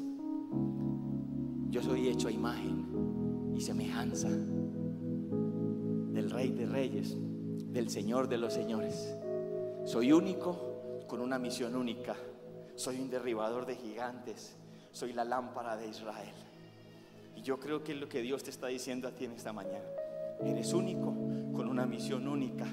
Yo 1.70 1.82
soy 1.82 2.10
hecho 2.10 2.28
a 2.28 2.32
imagen 2.32 3.54
y 3.56 3.62
semejanza 3.62 4.28
del 4.28 6.30
Rey 6.30 6.52
de 6.52 6.66
Reyes, 6.66 7.16
del 7.72 7.90
Señor 7.90 8.28
de 8.28 8.38
los 8.38 8.52
Señores. 8.52 9.16
Soy 9.86 10.12
único 10.12 11.06
con 11.08 11.22
una 11.22 11.40
misión 11.40 11.78
única. 11.78 12.18
Soy 12.76 13.00
un 13.00 13.10
derribador 13.10 13.66
de 13.66 13.78
gigantes. 13.78 14.58
Soy 14.92 15.14
la 15.14 15.24
lámpara 15.24 15.78
de 15.78 15.88
Israel. 15.88 16.34
Y 17.36 17.42
yo 17.42 17.60
creo 17.60 17.84
que 17.84 17.94
es 17.94 18.00
lo 18.00 18.10
que 18.10 18.22
Dios 18.22 18.44
te 18.44 18.50
está 18.50 18.68
diciendo 18.68 19.08
a 19.08 19.12
ti 19.12 19.26
en 19.26 19.32
esta 19.34 19.54
mañana. 19.54 19.86
Eres 20.44 20.74
único 20.74 21.14
con 21.54 21.68
una 21.68 21.86
misión 21.86 22.28
única 22.28 22.66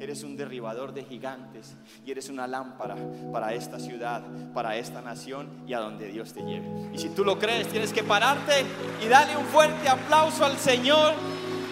Eres 0.00 0.22
un 0.22 0.34
derribador 0.34 0.94
de 0.94 1.04
gigantes 1.04 1.76
y 2.06 2.10
eres 2.10 2.30
una 2.30 2.46
lámpara 2.46 2.96
para 3.34 3.52
esta 3.52 3.78
ciudad, 3.78 4.22
para 4.54 4.76
esta 4.76 5.02
nación 5.02 5.46
y 5.66 5.74
a 5.74 5.80
donde 5.80 6.08
Dios 6.08 6.32
te 6.32 6.40
lleve. 6.40 6.66
Y 6.94 6.98
si 6.98 7.10
tú 7.10 7.22
lo 7.22 7.38
crees, 7.38 7.68
tienes 7.68 7.92
que 7.92 8.02
pararte 8.02 8.64
y 9.04 9.08
darle 9.08 9.36
un 9.36 9.44
fuerte 9.44 9.90
aplauso 9.90 10.46
al 10.46 10.56
Señor. 10.56 11.12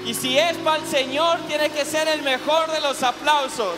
Y 0.06 0.12
si 0.12 0.36
es 0.36 0.58
para 0.58 0.76
el 0.76 0.86
Señor, 0.86 1.38
tiene 1.48 1.70
que 1.70 1.86
ser 1.86 2.06
el 2.06 2.20
mejor 2.22 2.70
de 2.70 2.82
los 2.82 3.02
aplausos. 3.02 3.76